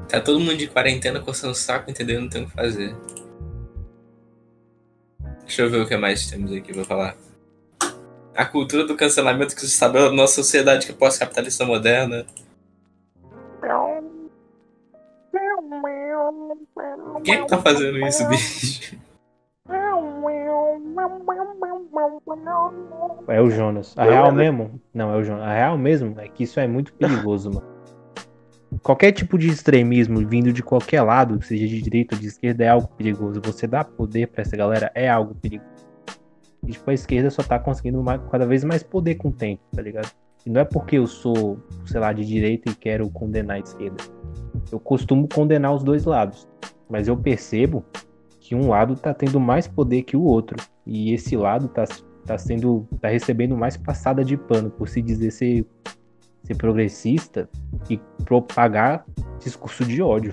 Tá 0.09 0.21
todo 0.21 0.41
mundo 0.41 0.57
de 0.57 0.67
quarentena 0.69 1.21
coçando 1.21 1.53
o 1.53 1.57
saco, 1.57 1.91
entendeu? 1.91 2.21
Não 2.21 2.29
tem 2.29 2.45
o 2.45 2.47
que 2.47 2.53
fazer. 2.53 2.97
Deixa 5.43 5.63
eu 5.63 5.71
ver 5.71 5.81
o 5.83 5.87
que 5.87 5.97
mais 5.97 6.29
temos 6.29 6.53
aqui 6.53 6.73
pra 6.73 6.85
falar. 6.85 7.17
A 8.37 8.45
cultura 8.45 8.85
do 8.85 8.97
cancelamento 8.97 9.55
que 9.55 9.61
se 9.63 9.69
estabeleceu 9.69 10.11
na 10.11 10.17
nossa 10.23 10.35
sociedade 10.35 10.87
que 10.87 10.93
é 10.93 10.95
pós-capitalista 10.95 11.65
moderna. 11.65 12.27
Quem 17.25 17.35
é 17.35 17.41
que 17.41 17.47
tá 17.47 17.59
fazendo 17.59 17.99
isso, 18.07 18.29
bicho? 18.29 18.97
É 23.29 23.41
o 23.41 23.51
Jonas. 23.51 23.95
A 23.97 24.05
real 24.05 24.33
mesmo. 24.33 24.81
Não, 24.93 25.13
é 25.13 25.17
o 25.17 25.25
Jonas. 25.25 25.45
A 25.45 25.53
real 25.53 25.79
mesmo 25.79 26.21
é 26.21 26.29
que 26.29 26.45
isso 26.45 26.61
é 26.61 26.67
muito 26.67 26.93
perigoso, 26.93 27.51
mano. 27.51 27.77
Qualquer 28.83 29.13
tipo 29.13 29.39
de 29.39 29.49
extremismo 29.49 30.27
vindo 30.27 30.53
de 30.53 30.63
qualquer 30.63 31.03
lado, 31.03 31.43
seja 31.43 31.67
de 31.67 31.81
direita 31.81 32.15
ou 32.15 32.21
de 32.21 32.27
esquerda, 32.29 32.65
é 32.65 32.69
algo 32.69 32.89
perigoso. 32.89 33.41
Você 33.45 33.67
dá 33.67 33.83
poder 33.83 34.29
pra 34.29 34.43
essa 34.43 34.57
galera 34.57 34.91
é 34.95 35.09
algo 35.09 35.35
perigoso. 35.35 35.87
E, 36.67 36.73
tipo, 36.73 36.91
a 36.91 36.95
esquerda 36.95 37.31
só 37.31 37.43
tá 37.43 37.59
conseguindo 37.59 38.03
mais- 38.03 38.21
cada 38.31 38.47
vez 38.47 38.65
mais 38.65 38.83
poder 38.83 39.15
com 39.17 39.29
o 39.29 39.33
tempo, 39.33 39.63
tá 39.75 39.81
ligado? 39.81 40.11
E 40.45 40.51
não 40.51 40.61
é 40.61 40.65
porque 40.65 40.97
eu 40.99 41.07
sou, 41.07 41.59
sei 41.85 42.01
lá, 42.01 42.13
de 42.13 42.25
direita 42.25 42.71
e 42.71 42.75
quero 42.75 43.09
condenar 43.11 43.57
a 43.57 43.61
esquerda. 43.61 43.97
Eu 44.71 44.79
costumo 44.79 45.29
condenar 45.33 45.75
os 45.75 45.83
dois 45.83 46.05
lados. 46.05 46.49
Mas 46.89 47.09
eu 47.09 47.17
percebo 47.17 47.85
que 48.41 48.55
um 48.55 48.69
lado 48.69 48.95
tá 48.95 49.13
tendo 49.13 49.41
mais 49.41 49.67
poder 49.67 50.03
que 50.03 50.17
o 50.17 50.23
outro. 50.23 50.57
E 50.87 51.13
esse 51.13 51.37
lado 51.37 51.67
tá, 51.69 51.85
tá 52.25 52.39
sendo. 52.39 52.87
tá 53.01 53.09
recebendo 53.09 53.57
mais 53.57 53.77
passada 53.77 54.25
de 54.25 54.37
pano 54.37 54.71
por 54.71 54.89
se 54.89 55.03
dizer 55.03 55.33
ser, 55.33 55.67
ser 56.45 56.55
progressista 56.57 57.49
e 57.91 57.99
propagar 58.25 59.05
discurso 59.41 59.85
de 59.85 60.01
ódio. 60.01 60.33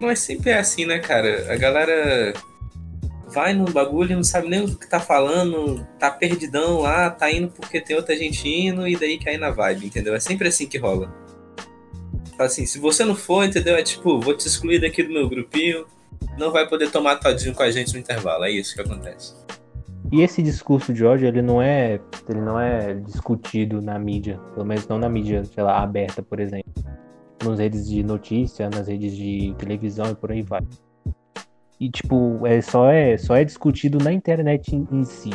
Mas 0.00 0.20
sempre 0.20 0.50
é 0.50 0.58
assim, 0.58 0.86
né, 0.86 0.98
cara? 0.98 1.52
A 1.52 1.56
galera 1.56 2.32
vai 3.34 3.52
no 3.52 3.64
bagulho, 3.64 4.16
não 4.16 4.22
sabe 4.22 4.48
nem 4.48 4.64
o 4.64 4.76
que 4.76 4.88
tá 4.88 5.00
falando, 5.00 5.84
tá 5.98 6.10
perdidão 6.10 6.80
lá, 6.80 7.10
tá 7.10 7.30
indo 7.30 7.48
porque 7.48 7.80
tem 7.80 7.96
outra 7.96 8.16
gente 8.16 8.48
indo 8.48 8.86
e 8.86 8.96
daí 8.96 9.18
cai 9.18 9.36
na 9.36 9.50
vibe, 9.50 9.86
entendeu? 9.86 10.14
É 10.14 10.20
sempre 10.20 10.48
assim 10.48 10.66
que 10.66 10.78
rola. 10.78 11.12
Assim, 12.38 12.64
se 12.64 12.78
você 12.78 13.04
não 13.04 13.14
for, 13.14 13.44
entendeu? 13.44 13.76
É 13.76 13.82
tipo, 13.82 14.20
vou 14.20 14.36
te 14.36 14.46
excluir 14.46 14.80
daqui 14.80 15.02
do 15.02 15.12
meu 15.12 15.28
grupinho, 15.28 15.86
não 16.38 16.52
vai 16.52 16.68
poder 16.68 16.90
tomar 16.90 17.16
todinho 17.16 17.54
com 17.54 17.62
a 17.62 17.70
gente 17.70 17.92
no 17.92 17.98
intervalo. 17.98 18.44
É 18.44 18.50
isso 18.50 18.74
que 18.74 18.80
acontece. 18.80 19.34
E 20.12 20.22
esse 20.22 20.42
discurso 20.42 20.92
de 20.92 21.04
ódio, 21.04 21.26
ele 21.26 21.42
não 21.42 21.60
é, 21.60 22.00
ele 22.28 22.40
não 22.40 22.58
é 22.60 22.94
discutido 22.94 23.80
na 23.80 23.98
mídia, 23.98 24.38
pelo 24.54 24.66
menos 24.66 24.86
não 24.86 24.98
na 24.98 25.08
mídia, 25.08 25.44
sei 25.44 25.62
lá, 25.62 25.82
aberta, 25.82 26.22
por 26.22 26.38
exemplo. 26.38 26.72
Nas 27.44 27.58
redes 27.58 27.88
de 27.88 28.02
notícia, 28.02 28.70
nas 28.70 28.86
redes 28.86 29.16
de 29.16 29.54
televisão 29.58 30.10
e 30.10 30.14
por 30.14 30.30
aí 30.30 30.42
vai. 30.42 30.60
E 31.80 31.90
tipo, 31.90 32.46
é 32.46 32.60
só 32.60 32.90
é 32.90 33.16
só 33.16 33.36
é 33.36 33.44
discutido 33.44 33.98
na 33.98 34.12
internet 34.12 34.74
em, 34.74 34.86
em 34.90 35.04
si. 35.04 35.30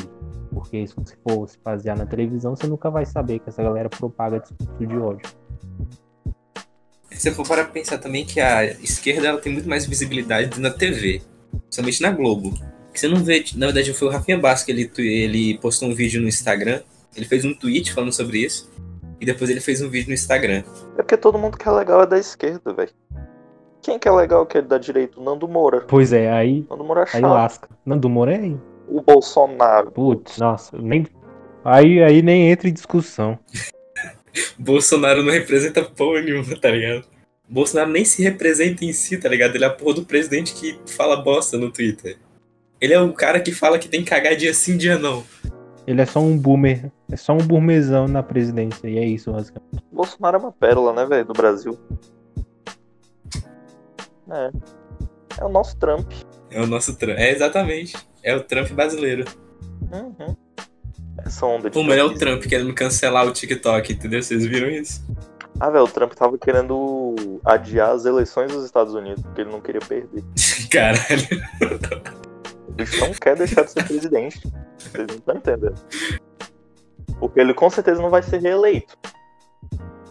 Porque 0.51 0.87
se 0.87 0.95
você 0.95 1.15
for 1.27 1.47
se 1.47 1.57
basear 1.63 1.97
na 1.97 2.05
televisão, 2.05 2.55
você 2.55 2.67
nunca 2.67 2.89
vai 2.89 3.05
saber 3.05 3.39
que 3.39 3.49
essa 3.49 3.61
galera 3.61 3.89
propaga 3.89 4.39
discurso 4.39 4.87
de 4.87 4.97
ódio. 4.97 5.29
Se 7.11 7.19
você 7.19 7.31
for 7.31 7.47
para 7.47 7.65
pensar 7.65 7.97
também 7.97 8.25
que 8.25 8.39
a 8.39 8.65
esquerda 8.65 9.27
ela 9.27 9.39
tem 9.39 9.51
muito 9.51 9.67
mais 9.67 9.85
visibilidade 9.85 10.59
na 10.59 10.69
TV, 10.69 11.21
principalmente 11.51 12.01
na 12.01 12.11
Globo. 12.11 12.53
Que 12.93 12.99
você 12.99 13.07
não 13.07 13.23
vê, 13.23 13.43
na 13.55 13.67
verdade 13.67 13.93
foi 13.93 14.07
o 14.07 14.11
Rafinha 14.11 14.37
Bastos 14.37 14.65
que 14.65 14.71
ele, 14.71 14.91
ele 14.97 15.57
postou 15.59 15.89
um 15.89 15.93
vídeo 15.93 16.21
no 16.21 16.27
Instagram, 16.27 16.81
ele 17.15 17.25
fez 17.25 17.45
um 17.45 17.53
tweet 17.53 17.93
falando 17.93 18.13
sobre 18.13 18.39
isso, 18.39 18.71
e 19.19 19.25
depois 19.25 19.49
ele 19.49 19.59
fez 19.59 19.81
um 19.81 19.89
vídeo 19.89 20.07
no 20.07 20.13
Instagram. 20.13 20.63
É 20.97 21.03
porque 21.03 21.17
todo 21.17 21.37
mundo 21.37 21.57
que 21.57 21.67
é 21.67 21.71
legal 21.71 22.01
é 22.01 22.07
da 22.07 22.17
esquerda, 22.17 22.73
velho. 22.73 22.91
Quem 23.81 23.97
que 23.97 24.07
é 24.07 24.11
legal 24.11 24.45
que 24.45 24.57
é 24.57 24.61
da 24.61 24.77
direita? 24.77 25.19
O 25.19 25.23
Nando 25.23 25.47
Moura. 25.47 25.81
Pois 25.81 26.11
é, 26.11 26.31
aí, 26.31 26.65
Nando 26.69 26.83
Moura 26.83 27.01
é 27.01 27.03
aí 27.03 27.21
chato. 27.21 27.31
lasca. 27.31 27.69
Nando 27.85 28.09
Moura 28.09 28.33
é 28.33 28.39
aí. 28.39 28.57
O 28.87 29.01
Bolsonaro. 29.01 29.91
Putz, 29.91 30.37
nossa, 30.37 30.77
nem. 30.77 31.05
Aí, 31.63 32.01
aí 32.03 32.21
nem 32.21 32.49
entra 32.51 32.67
em 32.67 32.73
discussão. 32.73 33.37
Bolsonaro 34.57 35.23
não 35.23 35.31
representa 35.31 35.83
porra 35.83 36.21
nenhuma, 36.21 36.55
tá 36.59 36.69
ligado? 36.71 37.05
Bolsonaro 37.47 37.89
nem 37.89 38.05
se 38.05 38.21
representa 38.21 38.85
em 38.85 38.93
si, 38.93 39.17
tá 39.17 39.27
ligado? 39.27 39.55
Ele 39.55 39.63
é 39.63 39.67
a 39.67 39.71
porra 39.71 39.95
do 39.95 40.05
presidente 40.05 40.53
que 40.53 40.79
fala 40.85 41.17
bosta 41.17 41.57
no 41.57 41.71
Twitter. 41.71 42.17
Ele 42.79 42.93
é 42.93 43.01
o 43.01 43.11
cara 43.11 43.39
que 43.39 43.51
fala 43.51 43.79
que 43.79 43.89
tem 43.89 44.03
que 44.03 44.09
cagar 44.09 44.35
dia 44.35 44.53
sim, 44.53 44.77
dia 44.77 44.97
não. 44.97 45.23
Ele 45.85 46.01
é 46.01 46.05
só 46.05 46.19
um 46.19 46.37
boomer. 46.37 46.91
É 47.11 47.17
só 47.17 47.33
um 47.33 47.39
boomerzão 47.39 48.07
na 48.07 48.21
presidência. 48.21 48.87
E 48.87 48.97
é 48.97 49.05
isso, 49.05 49.31
basicamente. 49.31 49.83
Bolsonaro 49.91 50.37
é 50.37 50.39
uma 50.39 50.51
pérola, 50.51 50.93
né, 50.93 51.05
velho, 51.05 51.25
do 51.25 51.33
Brasil. 51.33 51.77
É. 54.31 54.51
É 55.39 55.45
o 55.45 55.49
nosso 55.49 55.77
Trump. 55.77 56.11
É 56.51 56.61
o 56.61 56.67
nosso 56.67 56.95
Trump. 56.95 57.17
É 57.17 57.31
exatamente. 57.31 57.97
É 58.23 58.35
o 58.35 58.43
Trump 58.43 58.69
brasileiro. 58.71 59.25
Uhum. 59.91 60.35
Essa 61.25 61.45
onda 61.45 61.69
de. 61.69 61.73
Pô, 61.73 61.83
mas 61.83 61.97
é 61.97 62.03
o. 62.03 62.13
Trump 62.13 62.43
querendo 62.43 62.73
cancelar 62.73 63.27
o 63.27 63.31
TikTok, 63.31 63.93
entendeu? 63.93 64.21
Vocês 64.21 64.45
viram 64.45 64.69
isso? 64.69 65.05
Ah, 65.59 65.69
velho, 65.69 65.83
o 65.83 65.87
Trump 65.87 66.13
tava 66.13 66.37
querendo 66.37 67.15
adiar 67.43 67.91
as 67.91 68.05
eleições 68.05 68.51
dos 68.51 68.63
Estados 68.63 68.93
Unidos, 68.93 69.21
porque 69.23 69.41
ele 69.41 69.51
não 69.51 69.59
queria 69.59 69.81
perder. 69.81 70.23
Caralho. 70.71 71.27
O 72.67 72.71
bicho 72.71 72.99
não 72.99 73.13
quer 73.13 73.35
deixar 73.35 73.63
de 73.63 73.71
ser 73.71 73.83
presidente. 73.85 74.41
Vocês 74.77 75.07
não 75.07 75.15
estão 75.15 75.35
entendendo. 75.35 75.75
Porque 77.19 77.39
ele 77.39 77.53
com 77.53 77.69
certeza 77.69 78.01
não 78.01 78.09
vai 78.09 78.23
ser 78.23 78.41
reeleito. 78.41 78.97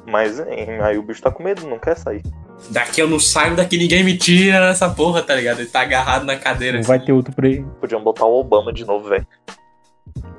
Mas 0.06 0.38
hein, 0.38 0.80
aí 0.82 0.98
o 0.98 1.02
bicho 1.02 1.22
tá 1.22 1.30
com 1.30 1.42
medo, 1.42 1.66
não 1.66 1.78
quer 1.78 1.96
sair. 1.96 2.22
Daqui 2.70 3.00
eu 3.00 3.08
não 3.08 3.18
saio, 3.18 3.56
daqui 3.56 3.78
ninguém 3.78 4.04
me 4.04 4.16
tira 4.16 4.68
nessa 4.68 4.88
porra, 4.90 5.22
tá 5.22 5.34
ligado? 5.34 5.60
Ele 5.60 5.68
tá 5.68 5.80
agarrado 5.80 6.24
na 6.24 6.36
cadeira. 6.36 6.74
Não 6.74 6.80
assim. 6.80 6.88
vai 6.88 7.00
ter 7.00 7.12
outro 7.12 7.34
pre... 7.34 7.64
Podiam 7.80 8.02
botar 8.02 8.26
o 8.26 8.38
Obama 8.38 8.72
de 8.72 8.84
novo, 8.84 9.08
velho. 9.08 9.26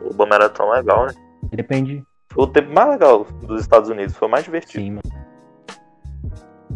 O 0.03 0.09
Obama 0.11 0.35
era 0.35 0.49
tão 0.49 0.71
legal, 0.71 1.07
né? 1.07 1.13
Depende. 1.51 2.03
Foi 2.31 2.43
o 2.43 2.47
tempo 2.47 2.71
mais 2.71 2.89
legal 2.89 3.25
dos 3.43 3.61
Estados 3.61 3.89
Unidos, 3.89 4.15
foi 4.15 4.27
o 4.27 4.31
mais 4.31 4.43
divertido. 4.43 4.83
Sim, 4.83 4.91
mano. 4.91 5.19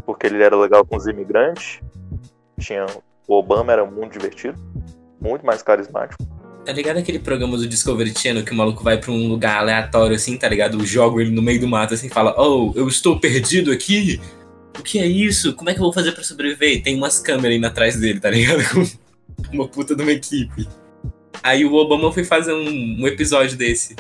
Porque 0.06 0.28
ele 0.28 0.42
era 0.42 0.56
legal 0.56 0.86
com 0.86 0.96
os 0.96 1.06
imigrantes. 1.08 1.80
Tinha. 2.60 2.86
O 3.28 3.36
Obama 3.36 3.72
era 3.72 3.86
muito 3.86 4.14
divertido. 4.14 4.58
Muito 5.22 5.46
mais 5.46 5.62
carismático. 5.62 6.24
Tá 6.66 6.72
ligado 6.72 6.98
aquele 6.98 7.20
programa 7.20 7.58
do 7.58 7.68
Discovery 7.68 8.14
Channel 8.18 8.44
que 8.44 8.52
o 8.52 8.56
maluco 8.56 8.84
vai 8.84 8.98
pra 8.98 9.12
um 9.12 9.28
lugar 9.28 9.58
aleatório 9.58 10.16
assim, 10.16 10.38
tá 10.38 10.48
ligado? 10.48 10.84
Joga 10.86 11.22
ele 11.22 11.32
no 11.32 11.42
meio 11.42 11.60
do 11.60 11.68
mato 11.68 11.94
assim 11.94 12.08
e 12.08 12.10
fala: 12.10 12.34
Oh, 12.38 12.72
eu 12.76 12.88
estou 12.88 13.20
perdido 13.20 13.72
aqui? 13.72 14.22
O 14.80 14.84
que 14.84 15.00
é 15.00 15.06
isso? 15.06 15.56
Como 15.56 15.70
é 15.70 15.74
que 15.74 15.80
eu 15.80 15.84
vou 15.84 15.94
fazer 15.94 16.12
pra 16.12 16.24
sobreviver? 16.24 16.74
E 16.74 16.82
tem 16.82 16.98
umas 16.98 17.20
câmeras 17.20 17.58
indo 17.58 17.68
atrás 17.68 18.00
dele, 18.00 18.20
tá 18.20 18.30
ligado? 18.30 18.62
Uma 19.52 19.68
puta 19.68 19.96
de 19.96 20.02
uma 20.02 20.12
equipe. 20.12 20.68
Aí 21.44 21.66
o 21.66 21.74
Obama 21.74 22.12
foi 22.12 22.24
fazer 22.24 22.54
um, 22.54 23.02
um 23.02 23.08
episódio 23.08 23.58
desse. 23.58 23.96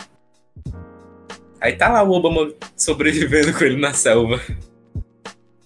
Aí 1.59 1.75
tá 1.75 1.89
lá 1.89 2.03
o 2.03 2.11
Obama 2.11 2.51
sobrevivendo 2.75 3.57
com 3.57 3.63
ele 3.63 3.79
na 3.79 3.93
selva. 3.93 4.39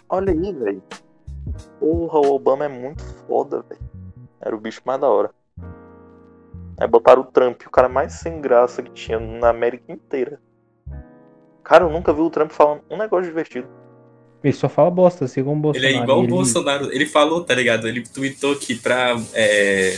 Olha 0.09 0.31
aí, 0.31 0.53
velho. 0.53 0.83
Porra, 1.79 2.19
o 2.19 2.33
Obama 2.33 2.65
é 2.65 2.67
muito 2.67 3.03
foda, 3.27 3.63
velho. 3.67 3.81
Era 4.41 4.55
o 4.55 4.59
bicho 4.59 4.81
mais 4.85 4.99
da 4.99 5.07
hora. 5.07 5.31
Aí 6.79 6.87
botaram 6.87 7.21
o 7.23 7.25
Trump, 7.25 7.61
o 7.65 7.71
cara 7.71 7.89
mais 7.89 8.13
sem 8.13 8.39
graça 8.39 8.83
que 8.83 8.91
tinha 8.91 9.19
na 9.19 9.49
América 9.49 9.91
inteira. 9.91 10.39
Cara, 11.63 11.85
eu 11.85 11.89
nunca 11.89 12.13
vi 12.13 12.21
o 12.21 12.29
Trump 12.29 12.51
falando 12.51 12.83
um 12.89 12.97
negócio 12.97 13.25
divertido. 13.25 13.67
Ele 14.43 14.53
só 14.53 14.69
fala 14.69 14.89
bosta, 14.91 15.25
assim 15.25 15.43
como 15.43 15.57
o 15.57 15.61
Bolsonaro. 15.61 15.91
Ele 15.91 15.99
é 15.99 16.03
igual 16.03 16.19
o 16.19 16.23
Ele- 16.23 16.29
Bolsonaro. 16.29 16.91
Ele 16.93 17.05
falou, 17.05 17.43
tá 17.43 17.55
ligado? 17.55 17.87
Ele 17.87 18.01
tweetou 18.03 18.55
que 18.55 18.75
pra 18.75 19.19
é, 19.33 19.97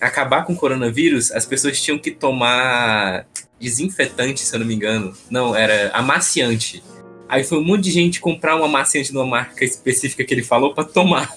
acabar 0.00 0.44
com 0.44 0.52
o 0.52 0.56
coronavírus, 0.56 1.30
as 1.32 1.44
pessoas 1.44 1.80
tinham 1.80 1.98
que 1.98 2.10
tomar 2.10 3.26
desinfetante, 3.60 4.40
se 4.40 4.54
eu 4.54 4.60
não 4.60 4.66
me 4.66 4.74
engano. 4.74 5.12
Não, 5.30 5.54
era 5.54 5.90
amaciante. 5.92 6.82
Aí 7.28 7.44
foi 7.44 7.58
um 7.58 7.64
monte 7.64 7.84
de 7.84 7.90
gente 7.90 8.20
comprar 8.20 8.56
um 8.56 8.64
amaciante 8.64 9.10
de 9.10 9.16
uma 9.16 9.26
marca 9.26 9.64
específica 9.64 10.24
que 10.24 10.32
ele 10.34 10.42
falou 10.42 10.74
pra 10.74 10.84
tomar. 10.84 11.32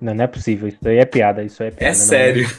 Não, 0.00 0.14
não 0.14 0.24
é 0.24 0.26
possível. 0.26 0.68
Isso 0.68 0.86
aí 0.86 0.98
é 0.98 1.04
piada. 1.04 1.42
Isso 1.42 1.62
aí 1.62 1.68
é 1.70 1.72
piada. 1.72 1.86
É 1.86 1.98
não 1.98 2.06
sério. 2.06 2.50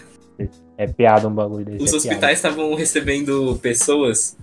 É 0.77 0.87
piada 0.87 1.27
um 1.27 1.31
bagulho 1.31 1.63
desse. 1.63 1.83
Os 1.83 1.93
é 1.93 1.95
hospitais 1.95 2.37
estavam 2.39 2.73
recebendo 2.75 3.57
pessoas 3.61 4.35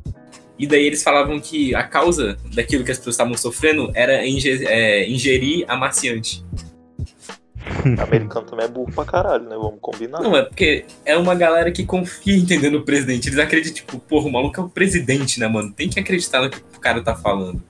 e 0.62 0.66
daí 0.66 0.86
eles 0.86 1.02
falavam 1.02 1.40
que 1.40 1.74
a 1.74 1.82
causa 1.82 2.36
daquilo 2.54 2.84
que 2.84 2.92
as 2.92 2.98
pessoas 2.98 3.14
estavam 3.14 3.36
sofrendo 3.36 3.90
era 3.94 4.24
inge- 4.24 4.64
é, 4.64 5.08
ingerir 5.08 5.64
amaciante. 5.68 6.44
Americano 8.00 8.46
também 8.46 8.66
é 8.66 8.68
burro 8.68 8.92
pra 8.92 9.04
caralho, 9.04 9.44
né? 9.44 9.56
Vamos 9.56 9.78
combinar. 9.80 10.20
Não, 10.20 10.36
é 10.36 10.42
porque 10.44 10.84
é 11.04 11.16
uma 11.16 11.34
galera 11.34 11.72
que 11.72 11.84
confia, 11.84 12.36
entendendo, 12.36 12.78
no 12.78 12.84
presidente. 12.84 13.28
Eles 13.28 13.38
acreditam, 13.40 13.74
tipo, 13.74 13.98
porra, 13.98 14.28
o 14.28 14.32
maluco 14.32 14.60
é 14.60 14.64
o 14.64 14.68
presidente, 14.68 15.40
né, 15.40 15.48
mano? 15.48 15.72
Tem 15.72 15.88
que 15.88 15.98
acreditar 15.98 16.42
no 16.42 16.50
que 16.50 16.58
o 16.58 16.80
cara 16.80 17.02
tá 17.02 17.14
falando. 17.16 17.60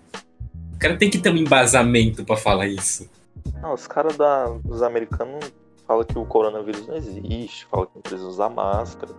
O 0.75 0.79
cara 0.79 0.97
tem 0.97 1.09
que 1.09 1.19
ter 1.19 1.31
um 1.31 1.37
embasamento 1.37 2.25
pra 2.25 2.37
falar 2.37 2.67
isso. 2.67 3.09
Não, 3.63 3.73
os 3.73 3.87
caras 3.87 4.17
dos 4.63 4.83
americanos 4.83 5.51
falam 5.87 6.05
que 6.05 6.19
o 6.19 6.27
coronavírus 6.27 6.87
não 6.87 6.97
existe, 6.97 7.67
falam 7.71 7.87
que 7.87 7.93
não 7.95 8.03
precisa 8.03 8.27
usar 8.29 8.51
máscara. 8.51 9.13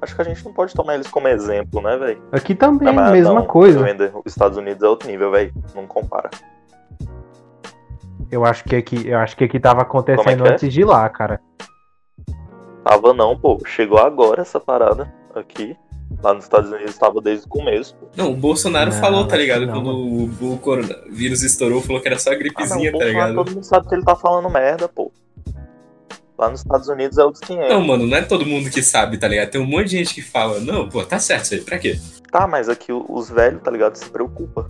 Acho 0.00 0.14
que 0.14 0.22
a 0.22 0.24
gente 0.24 0.44
não 0.44 0.52
pode 0.52 0.72
tomar 0.74 0.94
eles 0.94 1.08
como 1.08 1.26
exemplo, 1.28 1.80
né, 1.82 1.96
velho? 1.96 2.22
Aqui 2.30 2.54
também, 2.54 2.86
Não, 2.86 2.94
mas 2.94 3.12
mesma 3.12 3.34
não, 3.34 3.46
coisa. 3.46 3.84
ainda- 3.84 4.12
Os 4.24 4.30
Estados 4.32 4.56
Unidos 4.56 4.82
é 4.82 4.88
outro 4.88 5.08
nível, 5.08 5.30
velho. 5.32 5.52
Não 5.74 5.86
compara. 5.86 6.30
Eu 8.30 8.44
acho 8.44 8.62
que 8.64 8.76
aqui, 8.76 9.08
eu 9.08 9.18
acho 9.18 9.36
que 9.36 9.44
aqui 9.44 9.58
tava 9.58 9.80
é 9.80 9.82
acontecendo 9.82 10.42
que 10.44 10.48
é? 10.48 10.52
antes 10.52 10.72
de 10.72 10.84
lá, 10.84 11.08
cara. 11.08 11.40
Tava 12.84 13.12
não, 13.12 13.36
pô. 13.38 13.58
Chegou 13.66 13.98
agora 13.98 14.42
essa 14.42 14.60
parada 14.60 15.12
aqui. 15.34 15.76
Lá 16.22 16.32
nos 16.32 16.44
Estados 16.44 16.70
Unidos 16.70 16.96
tava 16.96 17.20
desde 17.20 17.46
o 17.46 17.48
começo. 17.48 17.94
pô. 17.96 18.06
Não, 18.16 18.32
o 18.32 18.36
Bolsonaro 18.36 18.90
Não, 18.90 18.98
falou, 19.00 19.26
tá 19.26 19.36
ligado? 19.36 19.66
não, 19.66 19.74
Quando 19.74 19.90
o, 19.90 20.54
o 20.54 20.58
coronavírus 20.58 21.42
estourou, 21.42 21.82
falou 21.82 22.00
que 22.00 22.08
era 22.08 22.18
só 22.18 22.30
Ah, 22.30 22.32
não, 22.32 22.38
gripezinha, 22.38 22.94
o 22.94 22.98
tá 22.98 23.04
ligado? 23.04 23.34
todo 23.34 23.50
mundo 23.52 23.64
sabe 23.64 23.88
que 23.88 23.94
ele 23.94 24.04
tá 24.04 24.16
falando 24.16 24.48
merda, 24.48 24.88
pô. 24.88 25.10
Lá 26.38 26.48
nos 26.48 26.60
Estados 26.60 26.88
Unidos 26.88 27.18
é 27.18 27.24
outros 27.24 27.42
500. 27.44 27.68
Não, 27.68 27.84
mano, 27.84 28.06
não 28.06 28.16
é 28.16 28.22
todo 28.22 28.46
mundo 28.46 28.70
que 28.70 28.80
sabe, 28.82 29.18
tá 29.18 29.26
ligado? 29.26 29.50
Tem 29.50 29.60
um 29.60 29.66
monte 29.66 29.86
de 29.88 29.96
gente 29.98 30.14
que 30.14 30.22
fala, 30.22 30.60
não, 30.60 30.88
pô, 30.88 31.04
tá 31.04 31.18
certo 31.18 31.44
isso 31.46 31.54
aí, 31.54 31.60
pra 31.62 31.78
quê? 31.78 31.98
Tá, 32.30 32.46
mas 32.46 32.68
aqui 32.68 32.92
o- 32.92 33.04
os 33.08 33.28
velhos, 33.28 33.60
tá 33.62 33.70
ligado, 33.72 33.96
se 33.96 34.08
preocupa. 34.08 34.66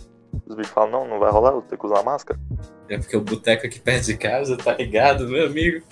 Os 0.47 0.57
bichos 0.57 0.73
falam, 0.73 0.91
não, 0.91 1.09
não 1.09 1.19
vai 1.19 1.31
rolar, 1.31 1.51
eu 1.53 1.61
tenho 1.63 1.79
que 1.79 1.87
usar 1.87 2.03
máscara. 2.03 2.41
É 2.89 2.97
porque 2.97 3.17
o 3.17 3.21
boteco 3.21 3.67
aqui 3.67 3.79
perto 3.79 4.07
de 4.07 4.17
casa, 4.17 4.57
tá 4.57 4.73
ligado, 4.75 5.29
meu 5.29 5.47
amigo? 5.47 5.85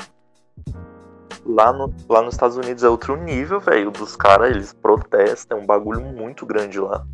Lá, 1.44 1.72
no, 1.72 1.92
lá 2.08 2.22
nos 2.22 2.34
Estados 2.34 2.56
Unidos 2.56 2.82
é 2.82 2.88
outro 2.88 3.14
nível, 3.16 3.60
velho. 3.60 3.90
Dos 3.90 4.16
caras, 4.16 4.50
eles 4.50 4.72
protestam, 4.72 5.58
é 5.58 5.60
um 5.60 5.66
bagulho 5.66 6.00
muito 6.00 6.46
grande 6.46 6.80
lá. 6.80 7.04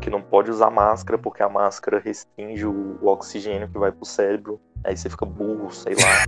Que 0.00 0.10
não 0.10 0.20
pode 0.22 0.50
usar 0.50 0.70
máscara 0.70 1.18
porque 1.18 1.42
a 1.42 1.48
máscara 1.48 1.98
restringe 1.98 2.64
o, 2.66 2.98
o 3.00 3.08
oxigênio 3.08 3.68
que 3.68 3.78
vai 3.78 3.90
pro 3.90 4.04
cérebro. 4.04 4.60
Aí 4.84 4.96
você 4.96 5.10
fica 5.10 5.26
burro, 5.26 5.70
sei 5.72 5.94
lá. 5.94 6.24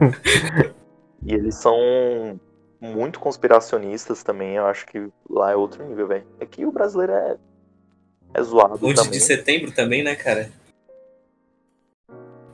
e 1.22 1.34
eles 1.34 1.54
são 1.56 2.40
muito 2.80 3.18
conspiracionistas 3.20 4.22
também. 4.22 4.54
Eu 4.56 4.66
acho 4.66 4.86
que 4.86 5.08
lá 5.28 5.50
é 5.52 5.56
outro 5.56 5.84
nível, 5.86 6.06
velho. 6.08 6.26
Aqui 6.40 6.64
o 6.64 6.72
brasileiro 6.72 7.12
é, 7.12 7.36
é 8.34 8.42
zoado 8.42 8.78
11 8.86 8.94
também. 8.94 9.10
de 9.12 9.20
setembro 9.20 9.72
também, 9.72 10.02
né, 10.02 10.14
cara? 10.14 10.50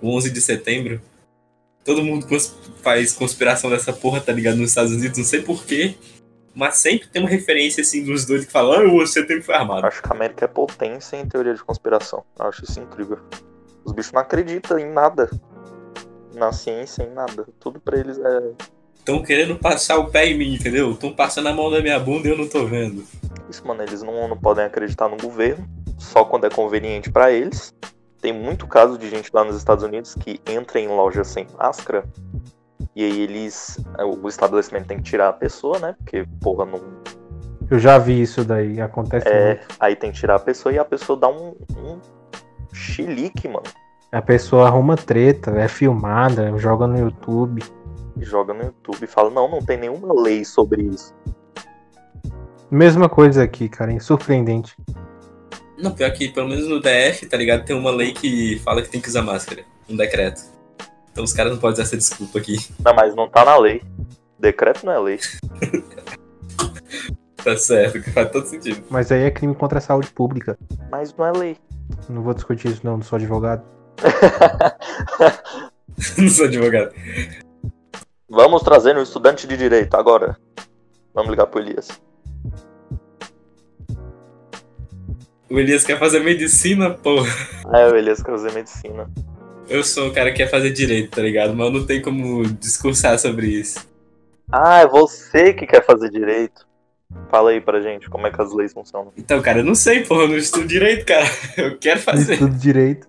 O 0.00 0.16
11 0.16 0.30
de 0.30 0.40
setembro. 0.40 1.00
Todo 1.84 2.02
mundo 2.02 2.26
cons- 2.26 2.54
faz 2.82 3.12
conspiração 3.12 3.68
dessa 3.70 3.92
porra, 3.92 4.20
tá 4.20 4.32
ligado? 4.32 4.56
Nos 4.56 4.70
Estados 4.70 4.92
Unidos, 4.92 5.18
não 5.18 5.24
sei 5.24 5.42
porquê. 5.42 5.94
Mas 6.54 6.76
sempre 6.76 7.08
tem 7.08 7.20
uma 7.20 7.28
referência 7.28 7.82
assim 7.82 8.04
dos 8.04 8.24
dois 8.24 8.44
que 8.46 8.52
falam, 8.52 8.72
ah, 8.80 8.88
você 8.88 9.24
tem 9.26 9.38
que 9.38 9.42
foi 9.42 9.54
armado. 9.56 9.86
Acho 9.86 10.00
que 10.00 10.08
a 10.08 10.12
América 10.12 10.44
é 10.44 10.48
potência 10.48 11.16
em 11.16 11.26
teoria 11.28 11.52
de 11.52 11.62
conspiração. 11.62 12.24
Eu 12.38 12.46
acho 12.46 12.64
isso 12.64 12.80
incrível. 12.80 13.18
Os 13.84 13.92
bichos 13.92 14.12
não 14.12 14.20
acreditam 14.22 14.78
em 14.78 14.90
nada. 14.90 15.30
Na 16.34 16.52
ciência, 16.52 17.02
em 17.04 17.10
nada. 17.12 17.46
Tudo 17.60 17.78
pra 17.80 17.98
eles 17.98 18.18
é. 18.18 18.52
Estão 18.96 19.22
querendo 19.22 19.56
passar 19.56 19.98
o 19.98 20.10
pé 20.10 20.26
em 20.26 20.38
mim, 20.38 20.54
entendeu? 20.54 20.92
Estão 20.92 21.12
passando 21.12 21.48
a 21.48 21.52
mão 21.52 21.70
na 21.70 21.80
minha 21.80 21.98
bunda 21.98 22.26
e 22.26 22.30
eu 22.30 22.38
não 22.38 22.48
tô 22.48 22.64
vendo. 22.66 23.04
Isso, 23.48 23.66
mano. 23.66 23.82
Eles 23.82 24.02
não, 24.02 24.26
não 24.28 24.36
podem 24.36 24.64
acreditar 24.64 25.08
no 25.08 25.16
governo. 25.16 25.68
Só 25.98 26.24
quando 26.24 26.46
é 26.46 26.50
conveniente 26.50 27.10
pra 27.10 27.30
eles. 27.30 27.72
Tem 28.20 28.32
muito 28.32 28.66
caso 28.66 28.96
de 28.96 29.08
gente 29.10 29.30
lá 29.32 29.44
nos 29.44 29.56
Estados 29.56 29.84
Unidos 29.84 30.14
que 30.14 30.40
entra 30.50 30.80
em 30.80 30.88
loja 30.88 31.22
sem 31.22 31.46
máscara. 31.58 32.04
E 32.96 33.04
aí 33.04 33.20
eles. 33.20 33.78
O 34.22 34.28
estabelecimento 34.28 34.86
tem 34.86 34.96
que 34.96 35.04
tirar 35.04 35.28
a 35.28 35.32
pessoa, 35.32 35.78
né? 35.78 35.94
Porque, 35.98 36.26
porra, 36.40 36.64
não. 36.64 36.80
Eu 37.70 37.78
já 37.78 37.98
vi 37.98 38.20
isso 38.20 38.44
daí, 38.44 38.80
acontece 38.80 39.26
É, 39.28 39.46
muito. 39.56 39.66
aí 39.80 39.96
tem 39.96 40.12
que 40.12 40.18
tirar 40.18 40.36
a 40.36 40.38
pessoa 40.38 40.72
e 40.72 40.78
a 40.78 40.84
pessoa 40.84 41.18
dá 41.18 41.28
um, 41.28 41.54
um 41.76 41.98
chilique, 42.74 43.48
mano. 43.48 43.64
A 44.12 44.20
pessoa 44.20 44.66
arruma 44.66 44.96
treta, 44.96 45.52
é 45.52 45.66
filmada, 45.66 46.56
joga 46.58 46.86
no 46.86 46.98
YouTube. 46.98 47.62
Joga 48.18 48.54
no 48.54 48.64
YouTube 48.64 49.02
e 49.02 49.06
fala, 49.06 49.30
não, 49.30 49.50
não 49.50 49.62
tem 49.62 49.78
nenhuma 49.78 50.12
lei 50.12 50.44
sobre 50.44 50.82
isso. 50.82 51.14
Mesma 52.70 53.08
coisa 53.08 53.42
aqui, 53.42 53.68
cara, 53.68 53.98
surpreendente. 54.00 54.76
Não, 55.78 55.92
pior 55.92 56.10
que 56.12 56.28
pelo 56.28 56.48
menos 56.48 56.68
no 56.68 56.80
DF, 56.80 57.26
tá 57.26 57.36
ligado? 57.36 57.64
Tem 57.64 57.74
uma 57.74 57.90
lei 57.90 58.12
que 58.12 58.60
fala 58.60 58.82
que 58.82 58.88
tem 58.88 59.00
que 59.00 59.08
usar 59.08 59.22
máscara. 59.22 59.64
Um 59.88 59.96
decreto. 59.96 60.42
Então 61.10 61.24
os 61.24 61.32
caras 61.32 61.52
não 61.52 61.58
podem 61.58 61.74
usar 61.74 61.82
essa 61.82 61.96
desculpa 61.96 62.38
aqui. 62.38 62.56
Não, 62.84 62.94
mas 62.94 63.14
não 63.14 63.28
tá 63.28 63.44
na 63.44 63.56
lei. 63.56 63.82
Decreto 64.38 64.86
não 64.86 64.92
é 64.92 64.98
lei. 64.98 65.18
Tá 67.44 67.58
certo, 67.58 68.00
que 68.00 68.10
faz 68.10 68.30
todo 68.30 68.46
sentido. 68.46 68.82
Mas 68.88 69.12
aí 69.12 69.24
é 69.24 69.30
crime 69.30 69.54
contra 69.54 69.76
a 69.76 69.80
saúde 69.80 70.10
pública. 70.10 70.58
Mas 70.90 71.14
não 71.14 71.26
é 71.26 71.32
lei. 71.32 71.56
Não 72.08 72.22
vou 72.22 72.34
discutir 72.34 72.68
isso 72.68 72.80
não, 72.84 72.96
não 72.96 73.02
sou 73.02 73.16
advogado. 73.16 73.62
não 76.18 76.28
sou 76.28 76.46
advogado. 76.46 76.92
Vamos 78.28 78.62
trazer 78.62 78.96
um 78.96 79.02
estudante 79.02 79.46
de 79.46 79.56
direito 79.56 79.94
agora. 79.94 80.36
Vamos 81.14 81.30
ligar 81.30 81.46
pro 81.46 81.60
Elias. 81.60 81.88
O 85.48 85.58
Elias 85.58 85.84
quer 85.84 85.98
fazer 85.98 86.20
medicina, 86.20 86.90
porra. 86.90 87.28
É, 87.72 87.86
o 87.86 87.96
Elias 87.96 88.22
quer 88.22 88.32
fazer 88.32 88.52
medicina. 88.52 89.08
Eu 89.68 89.84
sou 89.84 90.08
o 90.08 90.12
cara 90.12 90.30
que 90.30 90.38
quer 90.38 90.50
fazer 90.50 90.70
direito, 90.70 91.12
tá 91.12 91.22
ligado? 91.22 91.54
Mas 91.54 91.66
eu 91.66 91.72
não 91.72 91.86
tenho 91.86 92.02
como 92.02 92.44
discursar 92.54 93.18
sobre 93.18 93.46
isso. 93.46 93.86
Ah, 94.50 94.80
é 94.80 94.86
você 94.86 95.54
que 95.54 95.66
quer 95.66 95.84
fazer 95.84 96.10
direito. 96.10 96.66
Fala 97.30 97.50
aí 97.50 97.60
pra 97.60 97.80
gente 97.80 98.08
como 98.08 98.26
é 98.26 98.30
que 98.30 98.40
as 98.40 98.52
leis 98.52 98.72
funcionam. 98.72 99.12
Então, 99.16 99.40
cara, 99.40 99.58
eu 99.58 99.64
não 99.64 99.74
sei, 99.74 100.04
porra, 100.04 100.22
eu 100.22 100.28
não 100.28 100.36
estudo 100.36 100.66
direito, 100.66 101.04
cara. 101.04 101.26
Eu 101.56 101.78
quero 101.78 102.00
fazer. 102.00 102.38
Tudo 102.38 102.54
direito. 102.56 103.08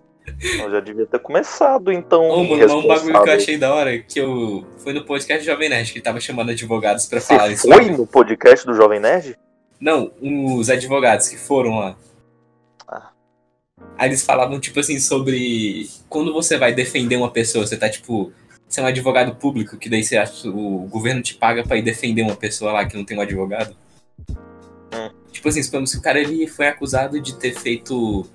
Eu 0.58 0.70
já 0.70 0.80
devia 0.80 1.06
ter 1.06 1.18
começado, 1.20 1.92
então. 1.92 2.28
Ô, 2.28 2.44
mano, 2.44 2.58
mas 2.58 2.72
um 2.72 2.86
bagulho 2.86 3.22
que 3.22 3.28
eu 3.30 3.34
achei 3.34 3.56
da 3.56 3.72
hora, 3.72 3.98
que 3.98 4.18
eu. 4.18 4.66
Foi 4.78 4.92
no 4.92 5.04
podcast 5.04 5.46
Jovem 5.46 5.68
Nerd 5.68 5.92
que 5.92 6.00
tava 6.00 6.18
chamando 6.20 6.50
advogados 6.50 7.06
pra 7.06 7.20
Você 7.20 7.36
falar 7.36 7.48
isso. 7.50 7.68
foi 7.68 7.90
no 7.90 8.06
podcast 8.06 8.66
do 8.66 8.74
Jovem 8.74 8.98
Nerd? 8.98 9.38
Não, 9.80 10.10
os 10.20 10.68
advogados 10.68 11.28
que 11.28 11.36
foram 11.36 11.78
lá. 11.78 11.96
Ah. 12.88 13.10
Aí 13.96 14.08
eles 14.08 14.24
falavam, 14.24 14.58
tipo 14.58 14.80
assim, 14.80 14.98
sobre 14.98 15.88
quando 16.08 16.32
você 16.32 16.58
vai 16.58 16.74
defender 16.74 17.16
uma 17.16 17.30
pessoa, 17.30 17.64
você 17.64 17.76
tá, 17.76 17.88
tipo, 17.88 18.32
você 18.68 18.80
é 18.80 18.82
um 18.82 18.86
advogado 18.86 19.36
público, 19.36 19.76
que 19.76 19.88
daí 19.88 20.02
você 20.02 20.16
acha, 20.16 20.48
o 20.48 20.86
governo 20.88 21.22
te 21.22 21.34
paga 21.34 21.62
pra 21.62 21.76
ir 21.76 21.82
defender 21.82 22.22
uma 22.22 22.36
pessoa 22.36 22.72
lá 22.72 22.84
que 22.84 22.96
não 22.96 23.04
tem 23.04 23.16
um 23.16 23.20
advogado. 23.20 23.76
Tipo 25.36 25.50
assim, 25.50 25.62
suponhamos 25.62 25.92
que 25.92 25.98
o 25.98 26.00
cara 26.00 26.18
ele 26.18 26.46
foi 26.46 26.66
acusado 26.66 27.20
de 27.20 27.36
ter 27.36 27.52
feito, 27.52 28.26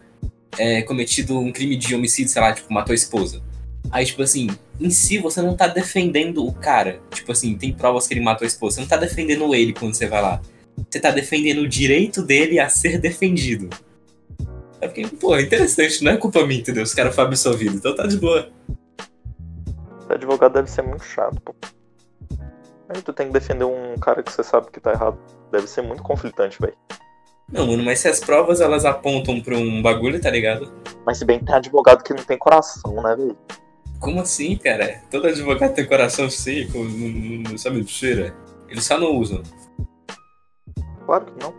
é, 0.60 0.84
cometido 0.84 1.40
um 1.40 1.52
crime 1.52 1.76
de 1.76 1.96
homicídio, 1.96 2.32
sei 2.32 2.40
lá, 2.40 2.54
tipo, 2.54 2.72
matou 2.72 2.92
a 2.92 2.96
esposa. 2.96 3.42
Aí, 3.90 4.06
tipo 4.06 4.22
assim, 4.22 4.48
em 4.80 4.92
si 4.92 5.18
você 5.18 5.42
não 5.42 5.56
tá 5.56 5.66
defendendo 5.68 6.46
o 6.46 6.54
cara. 6.54 7.02
Tipo 7.10 7.32
assim, 7.32 7.58
tem 7.58 7.74
provas 7.74 8.08
que 8.08 8.14
ele 8.14 8.22
matou 8.22 8.46
a 8.46 8.48
esposa. 8.48 8.76
Você 8.76 8.82
não 8.82 8.88
tá 8.88 8.98
defendendo 8.98 9.56
ele 9.56 9.74
quando 9.74 9.96
você 9.96 10.06
vai 10.06 10.22
lá. 10.22 10.40
Você 10.88 11.00
tá 11.00 11.10
defendendo 11.10 11.62
o 11.62 11.68
direito 11.68 12.22
dele 12.22 12.60
a 12.60 12.70
ser 12.70 13.00
defendido. 13.00 13.68
Eu 14.80 14.90
fiquei, 14.90 15.08
pô, 15.08 15.36
interessante, 15.40 16.04
não 16.04 16.12
é 16.12 16.18
culpa 16.18 16.46
minha, 16.46 16.60
entendeu? 16.60 16.84
Os 16.84 16.94
caras 16.94 17.16
foram 17.16 17.30
absolvidos, 17.30 17.78
então 17.78 17.96
tá 17.96 18.06
de 18.06 18.18
boa. 18.18 18.48
Ser 20.06 20.14
advogado 20.14 20.54
deve 20.54 20.70
ser 20.70 20.84
muito 20.84 21.04
chato, 21.04 21.42
pô. 21.42 21.56
Aí 22.94 23.02
tu 23.02 23.14
tem 23.14 23.28
que 23.28 23.34
defender 23.34 23.64
um 23.64 23.96
cara 23.98 24.22
que 24.22 24.32
você 24.32 24.44
sabe 24.44 24.70
que 24.70 24.80
tá 24.80 24.92
errado. 24.92 25.18
Deve 25.50 25.66
ser 25.66 25.82
muito 25.82 26.04
conflitante, 26.04 26.60
velho. 26.60 26.76
Não, 27.50 27.66
mano, 27.66 27.84
mas 27.84 28.00
se 28.00 28.10
as 28.10 28.20
provas 28.20 28.60
elas 28.60 28.84
apontam 28.84 29.40
pra 29.42 29.56
um 29.56 29.82
bagulho, 29.82 30.20
tá 30.20 30.30
ligado? 30.30 30.72
Mas 31.06 31.18
se 31.18 31.26
bem 31.26 31.40
que 31.40 31.46
tem 31.46 31.56
advogado 31.56 32.04
que 32.04 32.14
não 32.14 32.24
tem 32.24 32.38
coração, 32.38 33.02
né, 33.02 33.16
velho? 33.16 33.38
Como 34.00 34.20
assim, 34.20 34.58
cara? 34.58 35.02
Todo 35.10 35.28
advogado 35.28 35.74
tem 35.74 35.86
coração 35.86 36.30
seco, 36.30 36.80
não, 36.80 36.84
não, 36.84 37.52
não 37.52 37.58
sabe 37.58 37.78
mentira. 37.78 38.36
Eles 38.68 38.84
só 38.84 38.98
não 38.98 39.16
usam. 39.16 39.42
Claro 41.06 41.26
que 41.26 41.44
não. 41.44 41.54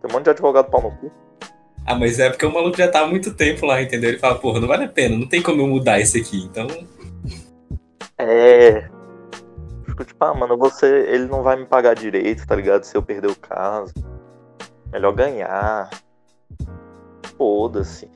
Tem 0.00 0.10
um 0.10 0.12
monte 0.12 0.24
de 0.24 0.30
advogado 0.30 0.70
pau 0.70 0.82
no 0.82 0.90
cu. 0.90 1.10
Ah, 1.86 1.94
mas 1.94 2.18
é 2.18 2.28
porque 2.28 2.44
o 2.44 2.52
maluco 2.52 2.76
já 2.76 2.88
tá 2.88 3.00
há 3.00 3.06
muito 3.06 3.32
tempo 3.32 3.64
lá, 3.64 3.80
entendeu? 3.80 4.10
Ele 4.10 4.18
fala, 4.18 4.38
porra, 4.38 4.60
não 4.60 4.68
vale 4.68 4.84
a 4.84 4.88
pena, 4.88 5.16
não 5.16 5.26
tem 5.26 5.40
como 5.40 5.62
eu 5.62 5.66
mudar 5.66 6.00
isso 6.00 6.18
aqui, 6.18 6.44
então. 6.44 6.66
É. 8.18 8.97
Fico 9.98 10.04
tipo, 10.04 10.24
ah, 10.24 10.32
mano, 10.32 10.56
você. 10.56 10.86
Ele 11.08 11.26
não 11.26 11.42
vai 11.42 11.56
me 11.56 11.66
pagar 11.66 11.94
direito, 11.94 12.46
tá 12.46 12.54
ligado? 12.54 12.84
Se 12.84 12.96
eu 12.96 13.02
perder 13.02 13.28
o 13.28 13.34
caso. 13.34 13.92
Melhor 14.92 15.12
ganhar. 15.12 15.90
Foda-se. 17.36 18.08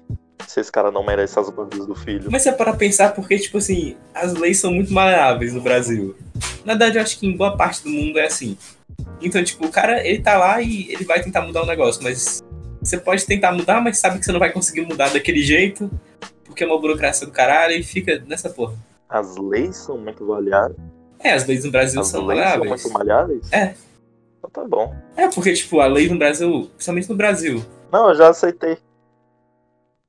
Se 0.47 0.61
esse 0.61 0.71
cara 0.71 0.93
não 0.93 1.05
merece 1.05 1.39
as 1.41 1.51
bandas 1.51 1.85
do 1.85 1.95
filho. 1.95 2.31
Mas 2.31 2.47
é 2.47 2.53
para 2.53 2.73
pensar 2.75 3.15
porque, 3.15 3.37
tipo 3.37 3.59
assim, 3.59 3.97
as 4.15 4.33
leis 4.35 4.61
são 4.61 4.73
muito 4.73 4.93
maleáveis 4.93 5.55
no 5.55 5.61
Brasil. 5.61 6.15
Na 6.65 6.75
verdade, 6.75 6.99
eu 6.99 7.03
acho 7.03 7.19
que 7.19 7.27
em 7.27 7.37
boa 7.37 7.57
parte 7.57 7.83
do 7.83 7.91
mundo 7.91 8.17
é 8.19 8.27
assim. 8.27 8.57
Então, 9.21 9.43
tipo, 9.43 9.67
o 9.67 9.71
cara, 9.71 10.07
ele 10.07 10.23
tá 10.23 10.39
lá 10.39 10.63
e 10.63 10.89
ele 10.93 11.05
vai 11.05 11.21
tentar 11.21 11.43
mudar 11.43 11.63
o 11.63 11.67
negócio, 11.67 12.03
mas 12.03 12.45
você 12.81 12.97
pode 12.97 13.27
tentar 13.27 13.51
mudar, 13.53 13.81
mas 13.81 13.99
sabe 13.99 14.21
que 14.21 14.25
você 14.25 14.31
não 14.31 14.41
vai 14.41 14.53
conseguir 14.53 14.83
mudar 14.83 15.13
daquele 15.13 15.43
jeito, 15.43 15.91
porque 16.45 16.63
é 16.63 16.67
uma 16.67 16.81
burocracia 16.81 17.27
do 17.27 17.33
caralho 17.33 17.75
e 17.75 17.83
fica 17.83 18.23
nessa 18.27 18.51
porra. 18.51 18.75
As 19.09 19.37
leis 19.37 19.77
são 19.77 19.99
muito 19.99 20.25
variadas. 20.27 20.77
É, 21.23 21.33
as 21.33 21.47
leis 21.47 21.65
no 21.65 21.71
Brasil 21.71 22.01
As 22.01 22.09
são 22.09 22.27
leis 22.27 22.51
são 22.51 22.65
muito 22.65 22.91
malháveis? 22.91 23.53
É. 23.53 23.75
Então 24.39 24.51
tá 24.51 24.65
bom. 24.65 24.95
É, 25.17 25.29
porque, 25.29 25.53
tipo, 25.53 25.81
a 25.81 25.87
lei 25.87 26.09
no 26.09 26.19
Brasil, 26.19 26.71
principalmente 26.75 27.09
no 27.09 27.17
Brasil, 27.17 27.65
Não, 27.93 28.09
eu 28.09 28.15
já 28.15 28.29
aceitei. 28.29 28.79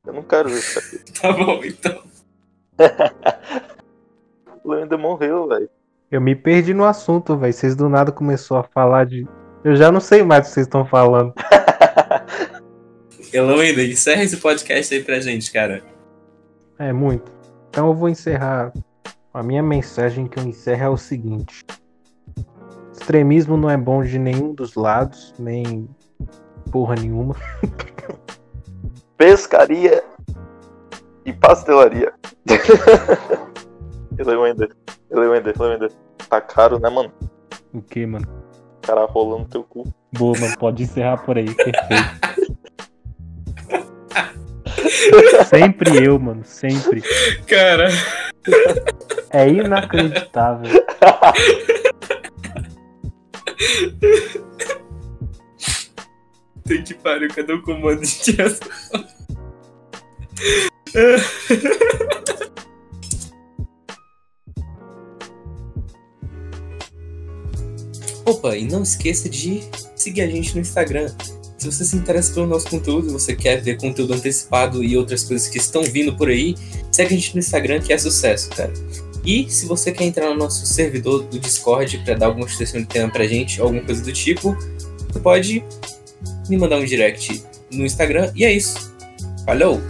Eu 0.05 0.13
não 0.13 0.23
quero 0.23 0.49
isso 0.49 0.79
aqui. 0.79 0.99
tá 1.21 1.31
bom, 1.31 1.61
então. 1.63 2.03
O 4.63 4.71
ainda 4.71 4.97
morreu, 4.97 5.45
velho. 5.47 5.69
Eu 6.09 6.21
me 6.21 6.35
perdi 6.35 6.73
no 6.73 6.85
assunto, 6.85 7.37
velho. 7.37 7.51
Vocês 7.51 7.75
do 7.75 7.89
nada 7.89 8.13
começou 8.13 8.55
a 8.55 8.63
falar 8.63 9.05
de. 9.05 9.27
Eu 9.61 9.75
já 9.75 9.91
não 9.91 9.99
sei 9.99 10.23
mais 10.23 10.45
o 10.45 10.47
que 10.47 10.53
vocês 10.53 10.65
estão 10.65 10.85
falando. 10.85 11.33
Eloína, 13.33 13.83
encerra 13.83 14.23
esse 14.23 14.37
podcast 14.37 14.93
aí 14.93 15.03
pra 15.03 15.19
gente, 15.19 15.51
cara. 15.51 15.83
É 16.79 16.93
muito. 16.93 17.29
Então 17.69 17.87
eu 17.87 17.93
vou 17.93 18.07
encerrar. 18.07 18.71
A 19.33 19.41
minha 19.41 19.63
mensagem 19.63 20.27
que 20.27 20.37
eu 20.37 20.43
encerro 20.43 20.83
é 20.83 20.89
o 20.89 20.95
seguinte: 20.95 21.65
extremismo 22.91 23.57
não 23.57 23.67
é 23.67 23.75
bom 23.75 24.03
de 24.03 24.19
nenhum 24.19 24.53
dos 24.53 24.75
lados, 24.75 25.33
nem 25.39 25.89
porra 26.71 26.93
nenhuma. 26.93 27.35
Pescaria 29.17 30.03
e 31.25 31.33
pastelaria. 31.33 32.13
Eleuender, 34.19 34.69
Eleuender, 35.09 35.55
Eleuender. 35.59 35.91
Tá 36.29 36.39
caro, 36.39 36.77
né, 36.77 36.87
mano? 36.89 37.11
O 37.73 37.81
que, 37.81 38.05
mano? 38.05 38.27
Cara 38.83 39.05
rolando 39.05 39.45
teu 39.45 39.63
cu. 39.63 39.91
Boa, 40.11 40.37
mano, 40.39 40.55
pode 40.59 40.83
encerrar 40.83 41.17
por 41.17 41.39
aí, 41.39 41.51
perfeito. 41.55 42.33
sempre 45.49 46.05
eu, 46.05 46.19
mano, 46.19 46.43
sempre. 46.43 47.01
Cara. 47.47 47.87
É 49.33 49.49
inacreditável. 49.49 50.85
Tem 56.65 56.83
que 56.83 56.93
pariu, 56.93 57.27
cadê 57.29 57.53
o 57.53 57.61
comando 57.63 58.01
de 58.01 58.19
tiração? 58.19 58.67
Opa, 68.25 68.55
e 68.55 68.65
não 68.65 68.83
esqueça 68.83 69.27
de 69.27 69.63
seguir 69.95 70.21
a 70.21 70.27
gente 70.27 70.53
no 70.53 70.61
Instagram. 70.61 71.07
Se 71.57 71.65
você 71.71 71.83
se 71.83 71.95
interessa 71.95 72.33
pelo 72.33 72.45
nosso 72.45 72.69
conteúdo, 72.69 73.11
você 73.11 73.35
quer 73.35 73.61
ver 73.61 73.77
conteúdo 73.77 74.13
antecipado 74.13 74.83
e 74.83 74.95
outras 74.95 75.23
coisas 75.23 75.47
que 75.47 75.57
estão 75.57 75.81
vindo 75.83 76.15
por 76.15 76.29
aí, 76.29 76.55
segue 76.91 77.15
a 77.15 77.17
gente 77.17 77.33
no 77.33 77.39
Instagram 77.39 77.81
que 77.81 77.91
é 77.91 77.97
sucesso, 77.97 78.49
cara. 78.51 78.71
E 79.25 79.49
se 79.49 79.65
você 79.65 79.91
quer 79.91 80.03
entrar 80.03 80.29
no 80.29 80.35
nosso 80.35 80.65
servidor 80.65 81.23
do 81.23 81.39
Discord 81.39 81.97
para 81.99 82.15
dar 82.15 82.25
alguma 82.27 82.47
sugestão 82.47 82.81
de 82.81 82.87
tema 82.87 83.09
pra 83.11 83.25
gente, 83.25 83.61
alguma 83.61 83.81
coisa 83.81 84.03
do 84.03 84.11
tipo, 84.11 84.55
você 85.09 85.19
pode 85.19 85.63
me 86.49 86.57
mandar 86.57 86.77
um 86.77 86.85
direct 86.85 87.43
no 87.71 87.85
Instagram. 87.85 88.31
E 88.35 88.43
é 88.43 88.51
isso. 88.51 88.93
Falou! 89.45 89.81